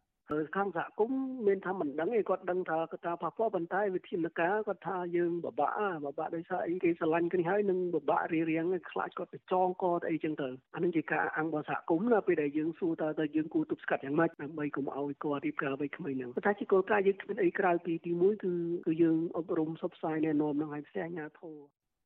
[0.56, 5.74] ខាងសហគមន៍មានថាមិនដឹងទេគាត់ដឹងថាគាត់ថាប៉ះពាល់ប៉ុន្តែវិធានការគាត់ថាយើងបបាក់
[6.06, 18.52] បបាក់ដោយសារអីគេស្រឡាញ់គ្នាហើយនឹងបបាក់រៀងៗខ្លាចគាត់ទៅចងកទៅអីចឹងទៅអានឹងជាការអង្គរបស់សហគមន៍ណាពេលដែលយើងសួរតើតើយើងគួរទប់ស្កាត់យ៉ាងម៉េចដើម្បីកុំឲ្យគាត់រៀបការវ័យក្មេងហ្នឹងប៉ុន្តែជាគោលការណ៍យើងគ្មានអីក្រៅពីទី1គឺ
[18.86, 21.56] គឺយើងអប់រំសព្វផ្សាយណែនាំនឹងឲ្យផ្សេងអាជ្ញាធរ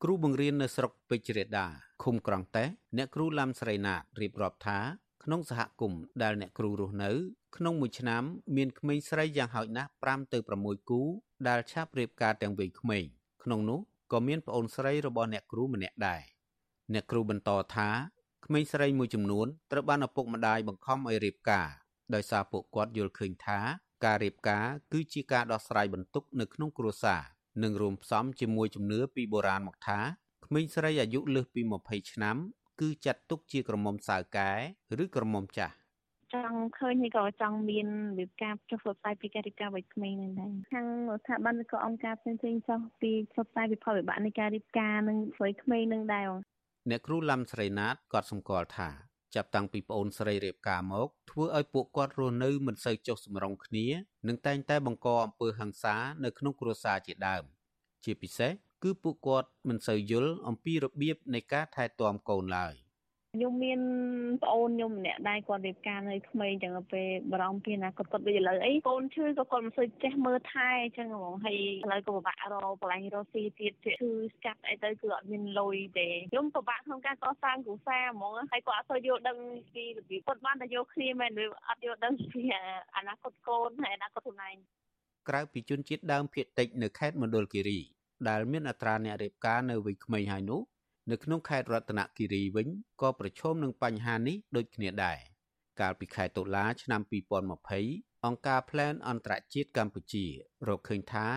[0.03, 1.65] គ្រូបង្រៀននៅស្រុកពេជ្ររេដា
[2.03, 2.67] ឃុំក្រងតេះ
[2.97, 4.79] អ្នកគ្រូឡាំស្រីណាតរៀបរាប់ថា
[5.29, 7.11] ក្នុងសហគមន៍ដែលអ្នកគ្រូរស់នៅ
[7.57, 8.23] ក្នុងមួយឆ្នាំ
[8.55, 11.01] មានក្មេងស្រីយ៉ាងហោចណាស់5ទៅ6គូ
[11.47, 13.05] ដែលឆាប់រៀបការទាំងវ័យក្មេង
[13.43, 13.79] ក្នុងនោះ
[14.11, 16.21] ក៏មានប្អូនស្រីរបស់អ្នកគ្រូម្នាក់ដែរ
[16.93, 17.89] អ្នកគ្រូបន្តថា
[18.45, 21.67] ក្មេងស្រីមួយចំនួនត្រូវបានឪពុកម្ដាយបង្ខំឲ្យរៀបការ
[22.13, 23.59] ដោយសារពួកគាត់យល់ឃើញថា
[24.05, 27.21] ការរៀបការគឺជាការដោះស្រាយបន្ទុកនៅក្នុងគ្រួសារ
[27.63, 29.99] និងរួមផ្សំជាមួយជំនឿពីបុរាណមកថា
[30.45, 32.37] ក្មេងស្រីអាយុលើសពី20ឆ្នាំ
[32.81, 34.51] គឺចាត់ទុកជាក្រមុំសៅកែ
[35.03, 35.75] ឬក្រមុំចាស់
[36.33, 37.87] ចង់ឃើញហើយក៏ចង់មាន
[38.19, 40.85] វិបការចុះផ្សព្វផ្សាយពីកិច្ចការវ័យក្មេងនឹងដែរខាង
[41.21, 46.29] ស្ថាប័នក៏អង្គការផ្សេងៗចុះពីផ្សព្វផ្សាយពីផលវិបាកនៃការរៀបការនឹងវ័យក្មេងនឹងដែរ
[46.89, 48.89] អ្នកគ្រូឡាំស្រីណាតក៏សម្គាល់ថា
[49.35, 53.85] ចាប់តាំងពីប្អូនស្រីរៀបការមកធ្វើឲ្យពួកគាត់រស់នៅមិនសូវចុះសម្រុងគ្នា
[54.27, 57.43] និងតែងតែបង្កអំពើហិង្សានៅក្នុងគ្រួសារជាដើម
[58.03, 58.51] ជាពិសេស
[58.83, 62.75] គឺពួកគាត់មិនសូវយល់អំពីរបៀបនៃការថែទាំកូនឡើយ
[63.35, 63.81] ខ្ញុំមាន
[64.43, 79.37] ប្អូនខ្ញុំម្នាក់ដែរគាត់រៀបការនៅក្មេងចឹងពេលបារម្ភពីអនាគតគាត់ដូចឥឡូវអីកូនឈឺក៏គាត់មិនសូវចេះមើលថែចឹងហ្មងហើយឥឡូវក៏ពិបាករកកន្លែងរកស៊ីទៀតឈឺស្កាត់អីទៅគឺអត់មានលុយទេខ្ញុំពិបាកក្នុងការកសាងគ្រួសារហ្មងហើយគាត់អត់សូវយល់ដឹង
[79.73, 82.41] ពីរបៀបគាត់បានតែយកគ្នាមែនឬអត់យល់ដឹងពី
[82.95, 84.55] អនាគតកូនហើយអនាគតខ្លួនឯង
[85.29, 87.79] ក្រៅពីជនជាតិដើមភាគតិចនៅខេត្តមណ្ឌលគិរី
[88.29, 90.61] ដែលមានអត្រាអ្នករៀបការនៅវ័យក្មេងហើយនោះ
[91.11, 92.67] នៅក្នុងខេត្តរតនគិរីវិញ
[93.01, 95.19] ក៏ប្រឈមនឹងបញ្ហានេះដូចគ្នាដែរ
[95.79, 97.01] កាលពីខែតុលាឆ្នាំ
[97.63, 100.25] 2020អង្គការ Plan អន្តរជាតិកម្ពុជា
[100.67, 101.27] រកឃើញថា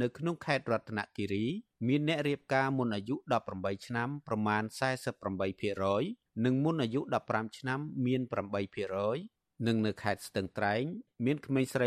[0.00, 1.46] នៅក្នុងខេត្តរតនគិរី
[1.88, 3.16] មានអ្នករៀបការមុនអាយុ
[3.50, 4.62] 18ឆ្នាំប្រមាណ
[5.58, 8.20] 48%និងមុនអាយុ15ឆ្នាំមាន
[8.94, 10.84] 8%និងនៅខេត្តស្ទឹងត្រែង
[11.24, 11.86] មានក្មេងស្រី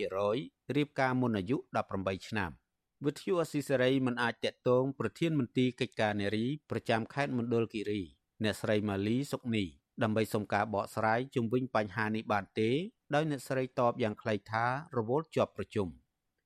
[0.00, 1.56] 25%រៀបការមុនអាយុ
[1.92, 2.52] 18ឆ្នាំ។
[3.06, 8.02] វិទ្យុអស៊ីសេរីមិនអាចតាក់ទងប្រធានមន្ទីរកិច្ចការនារីប្រចាំខេត្តមណ្ឌលគិរី
[8.44, 9.64] អ្នកស្រីម៉ាលីសុកនី
[10.02, 12.70] ដើម្បីសុំការបកស្រាយជុំវិញបញ្ហានេះបានទេ
[13.14, 14.64] ដោយអ្នកស្រីតបយ៉ាងខ្លីថា
[14.98, 15.88] រវល់ជាប់ប្រជុំ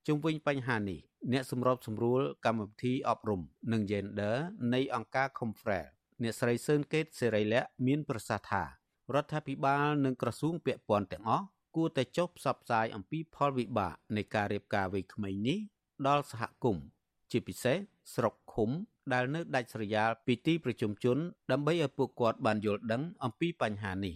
[0.07, 1.01] ជុំវិញបញ្ហានេះ
[1.33, 3.41] អ្នកសម្របសម្រួលកម្មវិធីអប់រំ
[3.73, 4.37] និង Gender
[4.75, 5.87] នៃអង្គការ Confrel
[6.23, 8.63] អ្នកស្រីសឿនកេតសេរីលក្ខមានប្រសាសន៍ថា
[9.15, 11.47] រដ្ឋាភិបាលនិងក្រសួងពាក់ព័ន្ធទាំងអស់
[11.77, 15.59] គួរតែចុះផ្សព្វផ្សាយអំពីផលវិបាកនៃការរៀបការវ័យក្មេងនេះ
[16.09, 16.85] ដល់សហគមន៍
[17.31, 17.77] ជាពិសេស
[18.15, 18.71] ស្រុកឃុំ
[19.13, 21.19] ដែលនៅដាច់ស្រយាលពីទីប្រជុំជន
[21.53, 24.15] ដើម្បីឲ្យពួកគាត់បានយល់ដឹងអំពីបញ្ហានេះ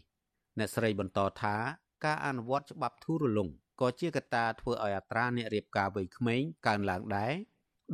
[0.58, 1.56] អ្នកស្រីបន្តថា
[2.04, 3.48] ការអនុវត្តច្បាប់ធូររលុង
[3.80, 7.32] ក៏ជាកត្តាធ្វើឲ្យអត្រាអ្នករៀបការវ័យក្មេងកើនឡើងដែរ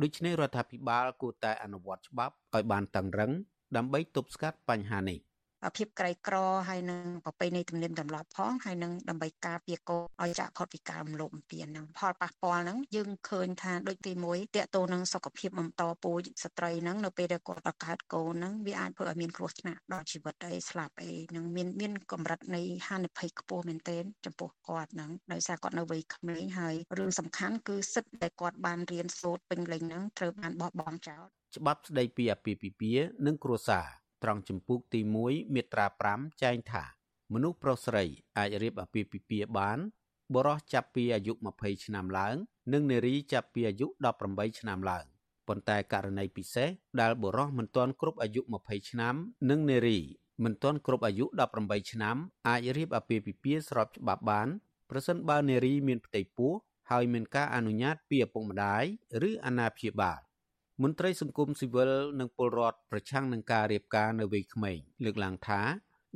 [0.01, 3.31] ដូច្នេះរដ្ឋាភិបាលគួរតែអនុវត្តច្បាប់ឲ្យបានតឹងរឹង
[3.77, 5.19] ដើម្បីទប់ស្កាត់បញ្ហានេះ
[5.77, 6.35] ភាពក្រីក្រ
[6.69, 31.23] ហើយនឹងប្រពៃណីទំនៀមទម្លាប់ផងហើយនឹងដើម្បីការពារកូនឲ្យចាក់ផុតពីការរំលោភបំពានហ្នឹងផលប៉ះពាល់ហ្នឹងយើងឃើញថាដូចទី1តកតូននឹងសុខភាពបន្តពូជស្ត្រីហ្នឹងនៅពេលដែលគាត់បង្កើតកូនហ្នឹងវាអាចធ្វើឲ្យមានគ្រោះថ្នាក់ដល់ជីវិតអីស្លាប់អីនឹងមានមានកម្រិតនៃហានិភ័យខ្ពស់មែនទែនចំពោះគាត់ហ្នឹងដោយសារគាត់នៅវ័យក្មេងហើយរឿងសំខាន់គឺសិទ្ធិដែលគាត់បានរៀនសូត្រពេញលេញហ្នឹងត្រូវបានបោះបង់ចោល
[31.57, 36.83] ច្បាប់ស្ដីពីអាពាហ៍ពិពាហ៍និងគ្រួសារ ត្រង់ចម្ពោះទី1មាត្រា5ចែងថា
[37.33, 38.03] មនុស្សប្រុសស្រី
[38.37, 39.79] អាចរៀបអាពាហ៍ពិពាហ៍បាន
[40.33, 42.35] បុរសចាប់ពីអាយុ20ឆ្នាំឡើង
[42.73, 43.87] និងនារីចាប់ពីអាយុ
[44.23, 45.05] 18ឆ្នាំឡើង
[45.47, 46.69] ប៉ុន្តែករណីពិសេស
[46.99, 49.15] ដែលបុរសមិនទាន់គ្រប់អាយុ20ឆ្នាំ
[49.49, 49.99] និងនារី
[50.43, 51.25] មិនទាន់គ្រប់អាយុ
[51.59, 52.17] 18ឆ្នាំ
[52.47, 54.47] អាចរៀបអាពាហ៍ពិពាហ៍ស្របច្បាប់បាន
[54.89, 56.53] ប្រសិនបើនារីមានផ្ទៃពោះ
[56.91, 58.83] ហើយមានការអនុញ្ញាតពីឪពុកម្ដាយ
[59.29, 60.19] ឬអាណាព្យាបាល
[60.81, 65.61] មន្ត្រីសង្គមស៊ីវិលនិងពលរដ្ឋប្រឆាំងនឹងការរៀបការនៅវ័យក្មេងលើកឡើងថា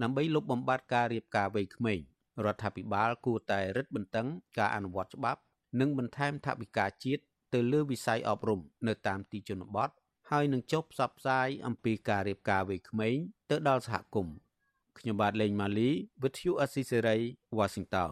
[0.01, 1.99] ដើម្បីលុបបំបាត់ការរៀបការវ័យក្មេង
[2.45, 4.27] រដ្ឋាភិបាលគួរតែរឹតបន្តឹង
[4.57, 5.41] ការអនុវត្តច្បាប់
[5.79, 7.21] និងបន្ថែមថវិកាជាតិ
[7.53, 9.89] ទៅលើវិស័យអប់រំនៅតាមទីជនបទ
[10.29, 13.15] ហើយនឹងចុះផ្សព្វផ្សាយអំពីការរៀបការវ័យក្មេង
[13.49, 14.35] ទៅដល់សហគមន៍
[14.99, 15.89] ខ្ញុំបាទលេងម៉ាលី
[16.21, 17.21] With you Assisary
[17.57, 18.11] Washington